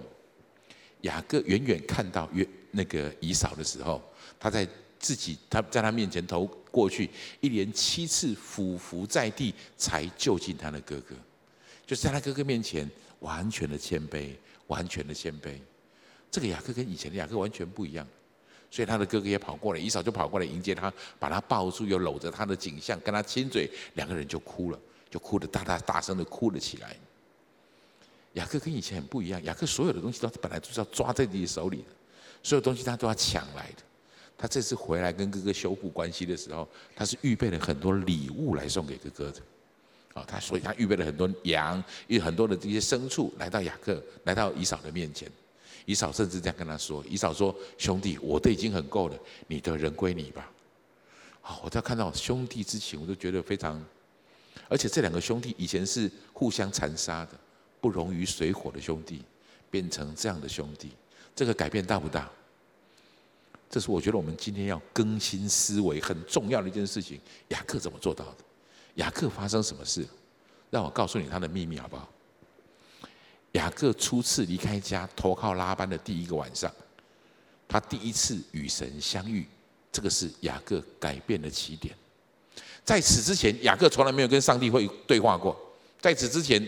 [1.02, 4.02] 雅各远远看到约那个以扫的时候，
[4.40, 4.68] 他在
[4.98, 7.10] 自己他在他面前头过去，
[7.42, 11.16] 一连七次俯伏在地，才就近他的哥哥，
[11.86, 12.90] 就是在他哥哥面前
[13.20, 14.30] 完全的谦卑，
[14.68, 15.54] 完全的谦卑。
[16.32, 18.08] 这个雅各跟以前的雅各完全不一样，
[18.70, 26.96] 所以他的哥哥也跑过来，一扫就跑过来迎接他，把他抱住，又搂着他的颈项，跟他亲嘴，两个人就哭了，就哭得大大大声的哭了起来。
[28.34, 31.86] 雅各跟以前很不一样，雅各所有的东西都本来就是要抓在自己手里的，
[32.44, 33.84] 所有东西他都要抢来的。
[34.42, 36.66] 他这次回来跟哥哥修复关系的时候，
[36.96, 39.42] 他是预备了很多礼物来送给哥哥的。
[40.14, 45.30] 啊，他所以他预备了很多羊，有很多的这些牲畜来到雅各，来到以扫的面前。
[45.86, 50.50] 以扫甚至这样跟他说：“以扫说，兄弟，我的已经很够了，你的人归你吧。”
[51.42, 53.84] 好，我在看到兄弟之情，我都觉得非常。
[54.68, 57.32] 而且这两个兄弟以前是互相残杀的，
[57.82, 59.24] 不容于水火的兄弟，
[59.72, 60.92] 变成这样的兄弟，
[61.36, 62.30] 这个改变大不大？
[63.70, 67.20] 这是我觉得我们今天要更新思维很重要的一件事情。
[67.50, 68.38] 雅各怎么做到的？
[68.96, 70.06] 雅各发生什么事？
[70.72, 72.10] 让我告诉你他的秘密好不好？
[73.54, 76.72] 雅各初次离开家投靠拉班的第一个晚上，
[77.68, 79.48] 他第一次与神相遇，
[79.92, 81.96] 这个是雅各改变的起点。
[82.84, 85.56] 在此之前，雅各从来没有跟上帝会对话过。
[86.00, 86.64] 在此之前，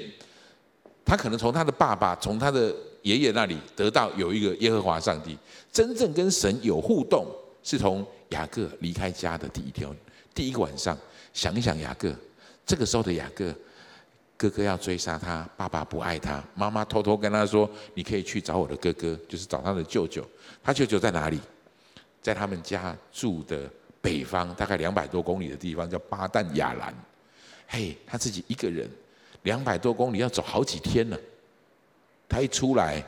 [1.04, 5.38] 他可能从他的爸爸、从他的爷爷那里得到有一个耶和华上帝。
[5.72, 7.26] 真正跟神有互动，
[7.64, 9.88] 是从雅各离开家的第一天、
[10.36, 10.98] 第一个晚上。
[11.34, 12.14] 想一想，雅各
[12.66, 13.56] 这个时候的雅各，
[14.36, 20.28] 哥哥要追杀他，爸爸不爱他，妈妈偷偷跟他说：“你可以去找我的哥哥，就是找他的舅舅。
[20.62, 21.40] 他舅舅在哪里？
[22.22, 23.70] 在他们家住的
[24.02, 26.94] 北方，大概两百多公里的地方，叫巴旦亚兰。
[27.68, 28.90] 嘿，他自己一个人，
[29.44, 31.18] 两百多公里要走好几天呢。
[32.32, 33.04] 他一出来，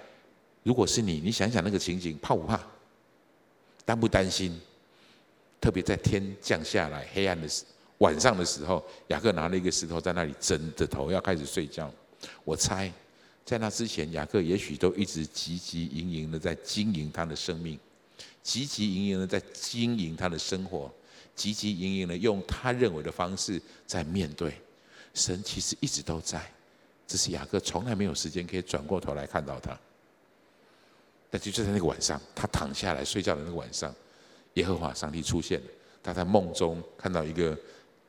[0.64, 2.60] 如果是你，你想想那个情景，怕不怕？
[3.86, 4.60] 担不担心？
[5.62, 7.64] 特别在天降下来黑暗的时。
[8.00, 11.90] 晚上的时候，雅各拿了一个石头在那里枕着头要开始睡觉。
[12.44, 12.92] 我猜，
[13.46, 17.80] 在那之前，雅各也许都一直汲汲营营的在经营他的生命，
[18.44, 20.92] 汲汲营营的在经营他的生活，
[21.38, 24.54] 汲汲营营的用他认为的方式在面对
[25.14, 25.42] 神。
[25.42, 26.42] 其实一直都在，
[27.08, 29.78] 只是雅各从来没有时间可以转过头来看到他。
[31.30, 33.94] 但就在那个晚上，他躺下来睡觉的那个晚上，
[34.54, 35.68] 耶和华上帝出现了，
[36.02, 37.58] 他在梦中看到一个。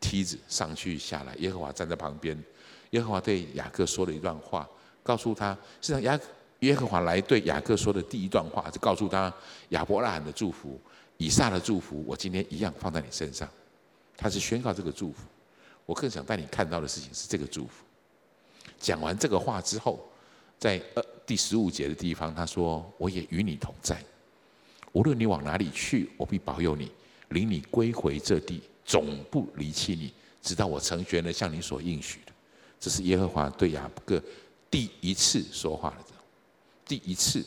[0.01, 2.39] 梯子上去下来，耶和华站在旁边。
[2.91, 4.69] 耶和华对雅各说了一段话，
[5.03, 6.21] 告诉他，是让雅
[6.59, 9.33] 耶和华来对雅各说的第一段话，就告诉他
[9.71, 10.79] 亚伯拉罕的祝福、
[11.17, 13.49] 以撒的祝福，我今天一样放在你身上。
[14.15, 15.23] 他是宣告这个祝福。
[15.87, 17.84] 我更想带你看到的事情是这个祝福。
[18.85, 19.99] 讲完这个话之后，
[20.59, 23.99] 在呃第十五节的地方，他说：“我也与你同在，
[24.93, 26.93] 无论你往哪里去，我必保佑你，
[27.31, 30.13] 领你归回这地。”总不离弃你，
[30.43, 32.33] 直到我成全了向你所应许的。
[32.79, 34.23] 这是耶和华对雅各
[34.71, 36.05] 第一次说话了，
[36.87, 37.43] 第一次。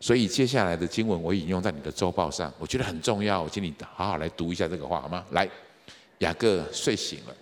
[0.00, 5.22] 所以接下来的经文我引用在你的周报上，我觉得很重要，我请你好好来读一下这个话好吗？
[5.32, 5.46] 来，
[6.20, 7.36] 雅各睡醒了，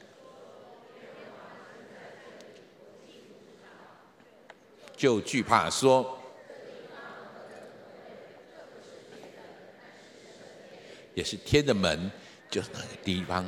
[5.04, 6.18] 就惧怕说，
[11.14, 12.10] 也是天的门。
[12.50, 13.46] 就是那个地方，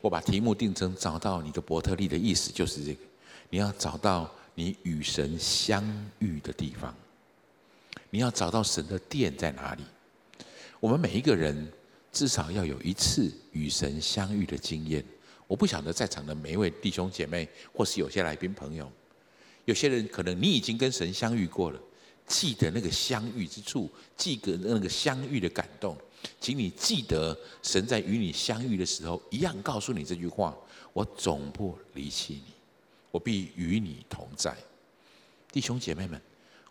[0.00, 3.00] 我把题目定成“找到你的伯特利”的意思，就是这个：
[3.48, 5.84] 你要找到你与神相
[6.18, 6.92] 遇的地方，
[8.10, 9.84] 你要找到神的殿在哪里。
[10.80, 11.70] 我们每一个人
[12.10, 15.04] 至少要有一次与神相遇的经验。
[15.46, 18.90] 我不晓得在场的每一位弟兄姐妹，或是有些来宾朋友，
[19.66, 21.80] 有些人可能你已经跟神相遇过了，
[22.26, 25.96] 记得那个相遇之处，记得那个相遇的感动。
[26.40, 30.56] 请你记得，神在与你相遇的时候，一样告诉你这句话：
[30.92, 32.52] 我总不离弃你，
[33.10, 34.56] 我必与你同在。
[35.52, 36.20] 弟兄姐妹们，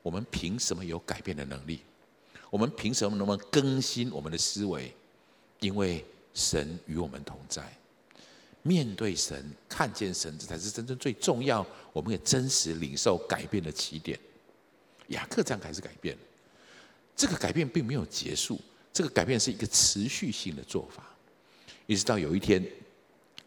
[0.01, 1.81] 我们凭什么有改变的能力？
[2.49, 4.93] 我们凭什么能不能更新我们的思维？
[5.59, 7.63] 因为神与我们同在。
[8.61, 11.65] 面对神，看见神，这才是真正最重要。
[11.95, 14.19] 我们也真实领受改变的起点。
[15.07, 16.17] 雅各这样开始改变，
[17.15, 18.59] 这个改变并没有结束，
[18.91, 21.09] 这个改变是一个持续性的做法。
[21.85, 22.61] 一直到有一天，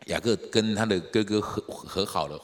[0.06, 2.40] 雅各跟他的哥哥和和好了，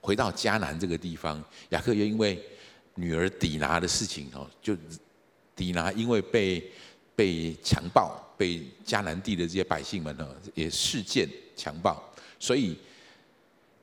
[0.00, 1.42] 回到迦南这个地方。
[1.70, 2.40] 雅各又因为
[2.94, 4.76] 女儿底拿的事情哦，就
[5.56, 6.70] 底拿因为被
[7.16, 12.00] 被强暴，被迦南地的这些百姓们呢也事件强暴。
[12.38, 12.78] 所以，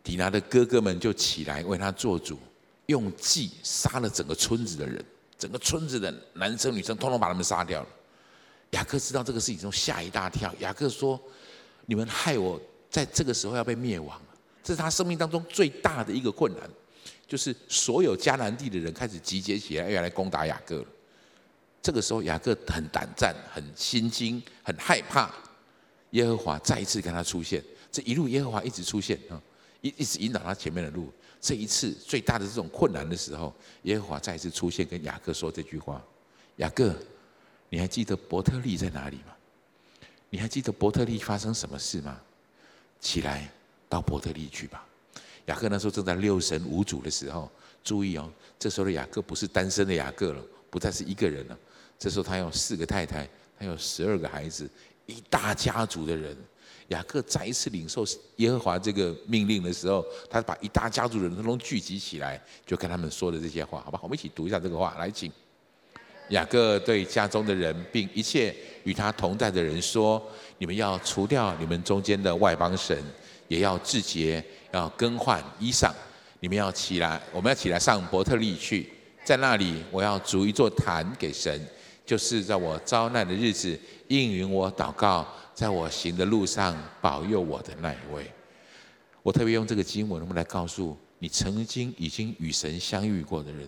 [0.05, 2.37] 底拿的哥哥们就起来为他做主，
[2.85, 5.03] 用计杀了整个村子的人，
[5.35, 7.87] 整个村子的男生女生通通把他们杀掉了。
[8.69, 10.53] 雅各知道这个事情之后吓一大跳。
[10.59, 11.19] 雅各说
[11.87, 14.21] ：“你们害我在这个时候要被灭亡，
[14.63, 16.69] 这是他生命当中最大的一个困难，
[17.27, 20.85] 就是所有迦南地的人开始集结起来要来攻打雅各。
[21.81, 25.33] 这个时候，雅各很胆战、很心惊、很害怕。
[26.11, 29.41] 耶和华再一次跟他出现。”这一路耶和华一直出现啊，
[29.85, 31.11] 一一直引导他前面的路。
[31.39, 36.03] 这一次最大的这种困难的时候，耶和华再一次出现，跟雅各说这句话
[36.57, 36.95] ：“雅各，
[37.69, 39.35] 你还记得伯特利在哪里吗？
[40.31, 42.19] 你还记得伯特利发生什么事吗？
[42.99, 43.47] 起来，
[43.87, 44.83] 到伯特利去吧。”
[45.45, 47.51] 雅各那时候正在六神无主的时候，
[47.83, 48.27] 注意哦，
[48.57, 51.55] 这时候的雅各不是单身的雅各了，不再是一个人了。
[51.99, 53.29] 这时候他有四个太太，
[53.59, 54.67] 他有十二个孩子，
[55.05, 56.35] 一大家族的人。
[56.89, 58.05] 雅各再一次领受
[58.35, 63.99] 耶和华这个命令的时候，他把一大家族人都聚集起来，就跟他们说的这些话，好吧？
[64.03, 65.31] 我们一起读一下这个话，来，请。
[66.29, 70.23] 雅各对家中的人，并一切与他同在的人说
[70.57, 72.97] ：“你们要除掉你们中间的外邦神，
[73.47, 75.91] 也要自洁，要更换衣裳。
[76.39, 78.89] 你们要起来，我们要起来上伯特利去，
[79.23, 81.59] 在那里我要筑一座坛给神，
[82.05, 88.29] 就是在我遭难的日子应允我祷告。”在我行的路上保佑我的那一位，
[89.23, 93.67] 我特别用这个经文，我们来告诉你，曾经已经与神相遇过的人，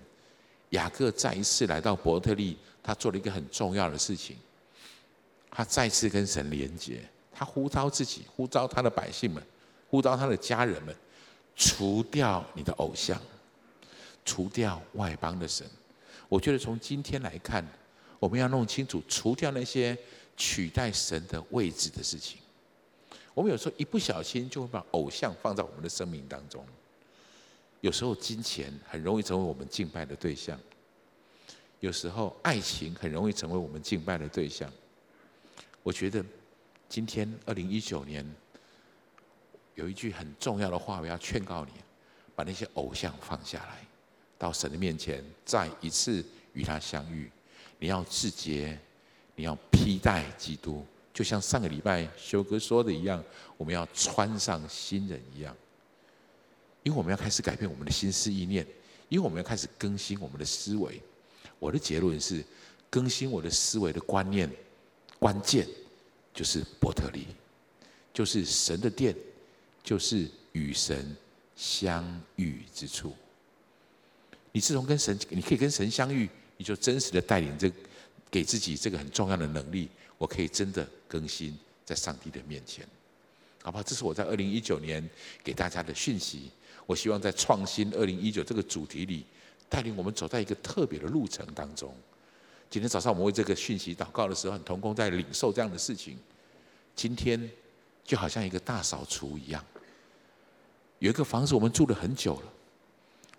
[0.71, 4.35] 雅各再一次来到伯特利，他做了一个很重要的事情，
[5.49, 6.99] 他再次跟神连接，
[7.31, 9.41] 他呼召自己，呼召他的百姓们，
[9.89, 10.93] 呼召他的家人们，
[11.55, 13.17] 除掉你的偶像，
[14.25, 15.65] 除掉外邦的神。
[16.27, 17.65] 我觉得从今天来看，
[18.19, 19.97] 我们要弄清楚，除掉那些。
[20.37, 22.37] 取代神的位置的事情，
[23.33, 26.63] 我们有时候一不小心就会把偶像放在我们的生命当中。
[27.81, 30.59] 有时候金钱很容易成为我们敬拜的对象，
[31.79, 34.71] 有时候爱情很容易成为我们敬拜的对象。
[35.81, 36.23] 我觉得
[36.87, 38.23] 今天二零一九年
[39.73, 41.71] 有一句很重要的话，我要劝告你：
[42.35, 43.83] 把那些偶像放下来，
[44.37, 46.23] 到神的面前再一次
[46.53, 47.31] 与他相遇。
[47.79, 48.79] 你要自洁。
[49.39, 49.55] 你要
[49.87, 53.23] 披戴基督，就像上个礼拜修哥说的一样，
[53.55, 55.55] 我们要穿上新人一样。
[56.83, 58.67] 因为我们要开始改变我们的心思意念，
[59.07, 61.01] 因为我们要开始更新我们的思维。
[61.57, 62.43] 我的结论是，
[62.89, 64.51] 更新我的思维的观念，
[65.19, 65.65] 关键
[66.33, 67.25] 就是伯特利，
[68.13, 69.15] 就是神的殿，
[69.81, 71.15] 就是与神
[71.55, 72.03] 相
[72.35, 73.15] 遇之处。
[74.51, 77.71] 你自从跟神，你可以跟神相遇，你就真实的带领这。
[78.29, 82.85] 给自己这个很重要的能力，我可以真的更新在上帝的面前，
[83.63, 83.83] 好不好？
[83.83, 85.07] 这是我在二零一九年
[85.43, 86.51] 给大家的讯息。
[86.85, 89.25] 我希望在创新二零一九这个主题里，
[89.67, 91.93] 带领我们走在一个特别的路程当中。
[92.69, 96.17] 今天早上我们为这个讯息祷告的时候，很同工在领受这样的事情。
[96.95, 97.49] 今天
[98.05, 99.63] 就好像一个大扫除一样，
[100.99, 102.53] 有一个房子我们住了很久了，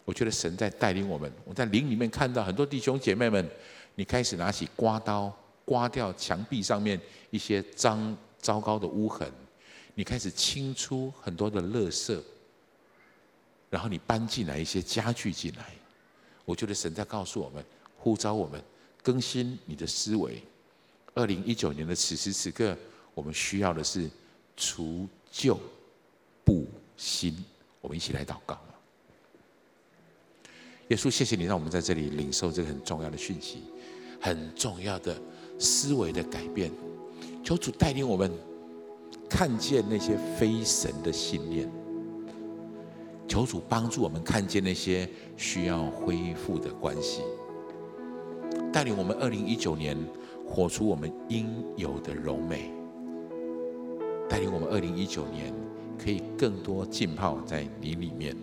[0.05, 1.32] 我觉得神在带领我们。
[1.45, 3.51] 我在灵里面看到很多弟兄姐妹们。
[3.99, 9.28] 你开始拿起刮刀，刮掉墙壁上面一些脏糟糕的污痕。
[9.96, 12.16] 你开始清出很多的垃圾，
[13.68, 15.72] 然后你搬进来一些家具进来。
[16.44, 17.64] 我觉得神在告诉我们，
[17.96, 18.62] 呼召我们
[19.03, 20.40] 更新你的思维。
[21.14, 22.78] 二零一九年的此时此刻，
[23.14, 24.09] 我们需要的是
[24.57, 25.59] 除旧
[26.44, 27.44] 布新。
[27.80, 28.57] 我们一起来祷告。
[30.86, 33.64] 耶稣，谢谢你让我们在这里领受这个很重要的讯息。
[34.20, 35.16] 很重要的
[35.58, 36.70] 思维的改变，
[37.42, 38.30] 求主带领我们
[39.28, 41.70] 看见那些非神的信念，
[43.26, 47.22] 求主帮助我们看见那些需要恢复的关系，
[48.72, 49.96] 带领我们二零一九年
[50.46, 52.72] 活出我们应有的柔美，
[54.28, 55.52] 带领我们二零一九年
[55.98, 58.36] 可以更多浸泡在你里面。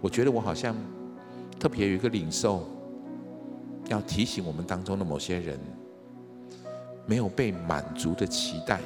[0.00, 0.76] 我觉得我好像
[1.58, 2.68] 特别有一个领受，
[3.88, 5.58] 要提醒我们当中的某些人，
[7.06, 8.80] 没有被满足的期待，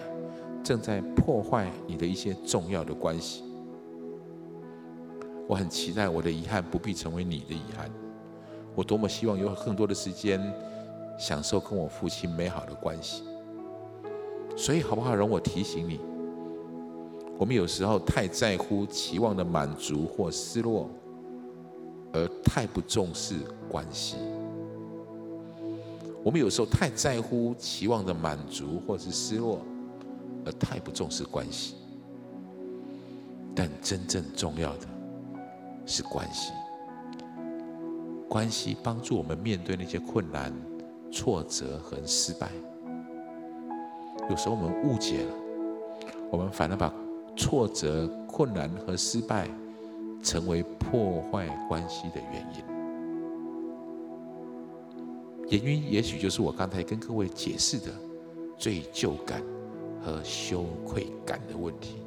[0.63, 3.45] 正在破坏你的一些重要的关系。
[5.47, 7.91] 我很期待我的遗憾不必成为你的遗憾。
[8.75, 10.41] 我多么希望有更多的时间
[11.19, 13.23] 享受跟我父亲美好的关系。
[14.57, 15.15] 所以，好不好？
[15.15, 16.01] 容我提醒你，
[17.39, 20.91] 我们有时候太在乎期望的满足或失落，
[22.13, 23.37] 而太不重视
[23.69, 24.17] 关系。
[26.25, 29.61] 我们有时候太在乎期望的满足或是失落，
[30.45, 31.75] 而太不重视关系。
[33.55, 34.87] 但真正重要的
[35.87, 36.53] 是关系，
[38.29, 40.53] 关系帮助我们面对那些困难、
[41.11, 42.51] 挫折和失败。
[44.29, 45.35] 有时候我们误解了，
[46.31, 46.93] 我们反而把
[47.37, 49.49] 挫折、困难和失败
[50.23, 52.78] 成为破坏关系的原因。
[55.51, 57.91] 原因也许就是我刚才跟各位解释的
[58.59, 59.43] 罪疚感
[60.05, 62.03] 和羞愧感的问题。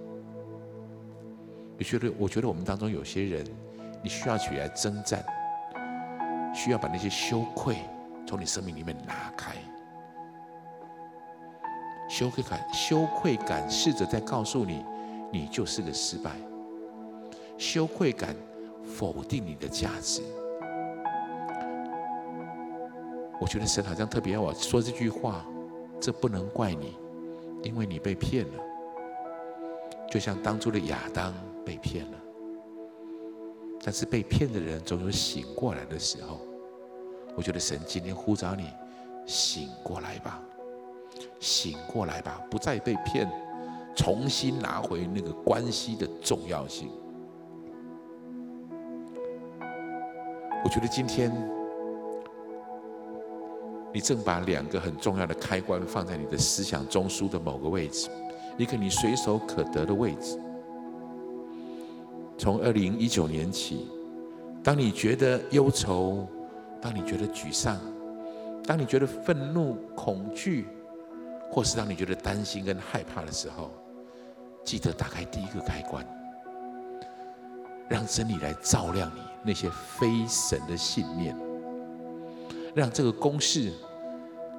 [1.78, 2.12] 你觉得？
[2.20, 3.44] 我觉得我们当中有些人，
[4.04, 5.26] 你需要起来征战，
[6.54, 7.78] 需要把那些羞愧
[8.28, 9.56] 从你生命里面拿开。
[12.08, 14.86] 羞愧感，羞愧感试着在告诉你，
[15.32, 16.36] 你就是个失败。
[17.58, 18.36] 羞愧感
[18.86, 20.22] 否定你的价值。
[23.42, 25.44] 我觉得神好像特别要我说这句话，
[26.00, 26.96] 这不能怪你，
[27.64, 28.54] 因为你被骗了。
[30.12, 31.34] 就像当初的亚当
[31.66, 32.18] 被骗了，
[33.84, 36.40] 但是被骗的人总有醒过来的时候。
[37.36, 38.70] 我觉得神今天呼召你，
[39.26, 40.40] 醒过来吧。
[41.40, 43.28] 醒过来吧，不再被骗，
[43.96, 46.92] 重新拿回那个关系的重要性。
[50.64, 51.32] 我觉得今天
[53.94, 58.10] 你正把两个很重要的开关放在你的思想中枢的某个位置，
[58.58, 60.40] 一个你随手可得的位置。
[62.38, 63.88] 从二零一九年起，
[64.64, 66.28] 当你觉得忧愁，
[66.82, 67.80] 当你觉得沮丧，
[68.66, 70.68] 当你觉得愤怒、恐惧。
[71.54, 73.72] 或是当你觉得担心跟害怕的时候，
[74.64, 76.08] 记得打开第一个开关，
[77.90, 81.36] 让真理来照亮你那些非神的信念，
[82.74, 83.72] 让这个公式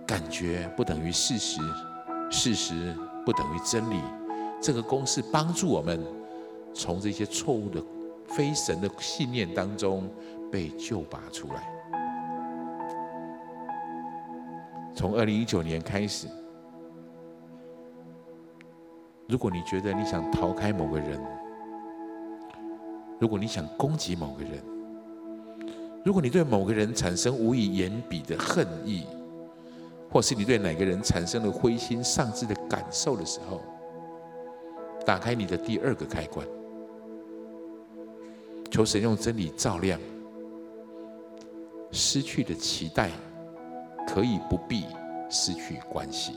[0.06, 1.60] 感觉不等于事实，
[2.30, 2.94] 事实
[3.24, 4.00] 不等于真理。
[4.60, 6.00] 这个公式帮助我们
[6.72, 7.82] 从这些错误的
[8.26, 10.08] 非神的信念当中
[10.50, 11.68] 被救拔出来。
[14.94, 16.28] 从二零一九年开始。
[19.28, 21.18] 如果你觉得你想逃开某个人，
[23.18, 24.62] 如果你想攻击某个人，
[26.04, 29.06] 如果你对某个人产生无以言比的恨意，
[30.10, 33.60] 或是你对哪个人产生了灰心丧志的感受的时候，
[35.06, 36.46] 打开你的第二个开关，
[38.70, 40.00] 求神用真理照亮。
[41.90, 43.10] 失去的期待
[44.08, 44.86] 可以不必
[45.28, 46.32] 失去关系，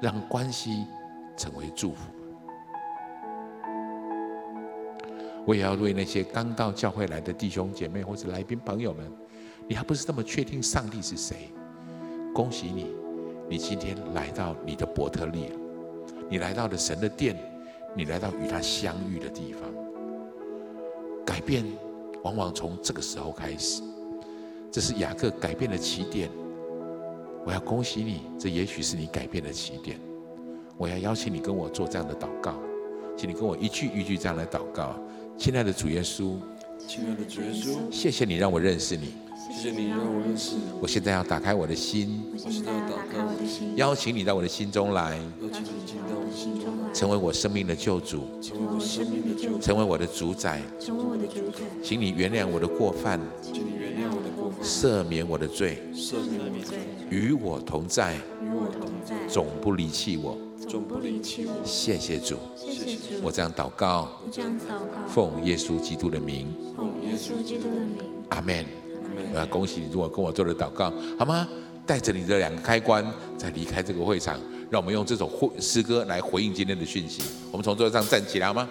[0.00, 0.86] 让关系。
[1.34, 2.21] 成为祝福。
[5.44, 9.10] 我也要为那些刚到教会来的弟兄姐妹或者来宾朋友们，
[9.68, 11.50] 你还不是那么确定上帝是谁？
[12.32, 12.86] 恭喜你，
[13.48, 15.56] 你今天来到你的伯特利了，
[16.30, 17.36] 你来到了神的殿，
[17.94, 19.62] 你来到与他相遇的地方。
[21.26, 21.64] 改变
[22.22, 23.82] 往往从这个时候开始，
[24.70, 26.30] 这是雅各改变的起点。
[27.44, 29.98] 我要恭喜你，这也许是你改变的起点。
[30.78, 32.54] 我要邀请你跟我做这样的祷告，
[33.16, 34.94] 请你跟我一句一句这样来祷告。
[35.42, 36.36] 亲爱的主耶稣，
[36.86, 39.12] 亲爱的主耶稣，谢谢你让我认识你，
[39.50, 40.62] 谢谢你让我认识你。
[40.80, 51.64] 我现在要打开我的心，我现在要打开我的心，邀请你到我的心中来，邀请你进到我的心中来，成为我生命的救主，成为我生命的救主，成为我的主宰，成为我的主宰。
[51.82, 56.78] 请你原谅我的过犯，请你原谅我的过犯，赦免我的罪，赦免我的罪，
[57.10, 60.38] 与我同在，与我同在，总不离弃我。
[60.68, 61.52] 总不离弃我。
[61.64, 63.20] 谢谢主，谢谢主。
[63.22, 66.46] 我这样祷告，我这样祷告，奉耶稣基督的名，
[66.76, 67.98] 奉耶稣基督的名，
[68.30, 68.64] 阿门。
[69.34, 71.46] 我要恭喜你，如果跟我做了祷告，好吗？
[71.84, 73.04] 带着你的两个开关，
[73.36, 74.40] 再离开这个会场，
[74.70, 77.22] 让我们用这首诗歌来回应今天的讯息。
[77.50, 78.68] 我们从座位上站起来，好吗？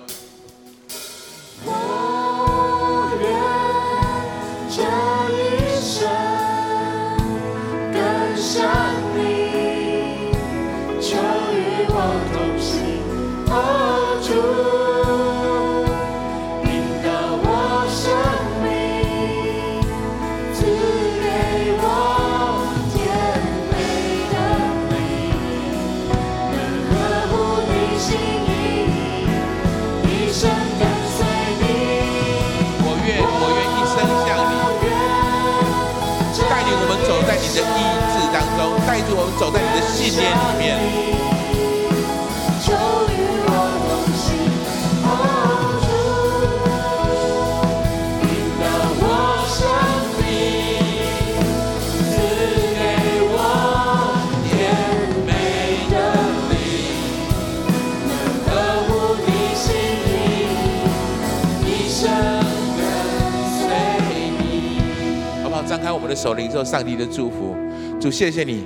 [65.44, 65.64] 好不好？
[65.64, 67.56] 张开我们的手，领受上帝的祝福。
[68.00, 68.66] 主，谢谢你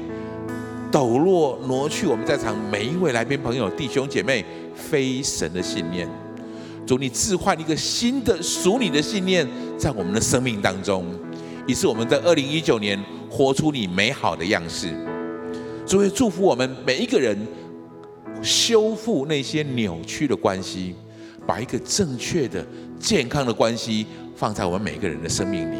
[0.91, 1.34] 抖落
[1.67, 4.43] 挪去我们在场每一位来宾朋友、弟兄姐妹
[4.75, 6.07] 非神的信念。
[6.85, 9.47] 主，你置换一个新的属你的信念
[9.77, 11.05] 在我们的生命当中，
[11.67, 14.93] 以致我们在二零一九年活出你美好的样式。
[15.85, 17.35] 主，也祝福我们每一个人
[18.41, 20.93] 修复那些扭曲的关系，
[21.47, 22.63] 把一个正确的、
[22.99, 24.05] 健康的关系
[24.35, 25.77] 放在我们每个人的生命里。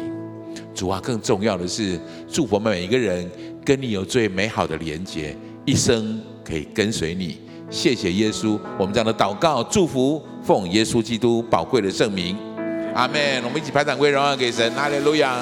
[0.74, 3.30] 主啊，更重要的是祝福我们每一个人
[3.64, 7.40] 跟你有最美好的连结，一生可以跟随你。
[7.68, 12.36] 谢谢耶稣，我们这样的祷告、祝福，奉耶稣基督宝贵的圣名，
[12.94, 13.42] 阿门。
[13.44, 15.40] 我们一起拍掌归荣耀给神，哈利路亚。